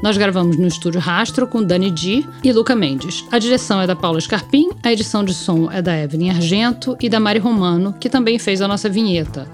Nós 0.02 0.16
gravamos 0.16 0.56
no 0.56 0.66
estúdio 0.66 1.00
Rastro 1.00 1.46
com 1.46 1.62
Dani 1.62 1.90
Di 1.90 2.26
e 2.42 2.52
Luca 2.52 2.74
Mendes. 2.74 3.24
A 3.30 3.38
direção 3.38 3.80
é 3.80 3.86
da 3.86 3.94
Paula 3.94 4.20
Scarpim, 4.20 4.70
a 4.82 4.90
edição 4.92 5.22
de 5.22 5.34
som 5.34 5.70
é 5.70 5.82
da 5.82 5.96
Evelyn 5.96 6.30
Argento 6.30 6.96
e 7.00 7.08
da 7.08 7.20
Mari 7.20 7.38
Romano, 7.38 7.94
que 8.00 8.08
também 8.08 8.38
fez 8.38 8.62
a 8.62 8.68
nossa 8.68 8.88
vinheta. 8.88 9.46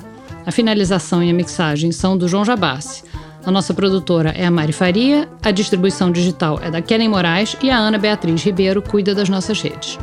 A 0.46 0.52
finalização 0.52 1.22
e 1.22 1.30
a 1.30 1.34
mixagem 1.34 1.90
são 1.90 2.16
do 2.16 2.28
João 2.28 2.44
Jabassi. 2.44 3.02
A 3.44 3.50
nossa 3.50 3.74
produtora 3.74 4.30
é 4.30 4.46
a 4.46 4.50
Mari 4.50 4.72
Faria, 4.72 5.28
a 5.42 5.50
distribuição 5.50 6.12
digital 6.12 6.60
é 6.62 6.70
da 6.70 6.80
Kellen 6.80 7.08
Moraes 7.08 7.56
e 7.62 7.68
a 7.68 7.76
Ana 7.76 7.98
Beatriz 7.98 8.42
Ribeiro 8.44 8.80
cuida 8.80 9.14
das 9.14 9.28
nossas 9.28 9.60
redes. 9.60 9.98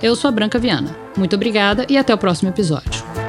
Eu 0.00 0.14
sou 0.14 0.28
a 0.28 0.32
Branca 0.32 0.58
Viana. 0.58 0.96
Muito 1.16 1.34
obrigada 1.34 1.84
e 1.88 1.98
até 1.98 2.14
o 2.14 2.18
próximo 2.18 2.48
episódio. 2.48 3.19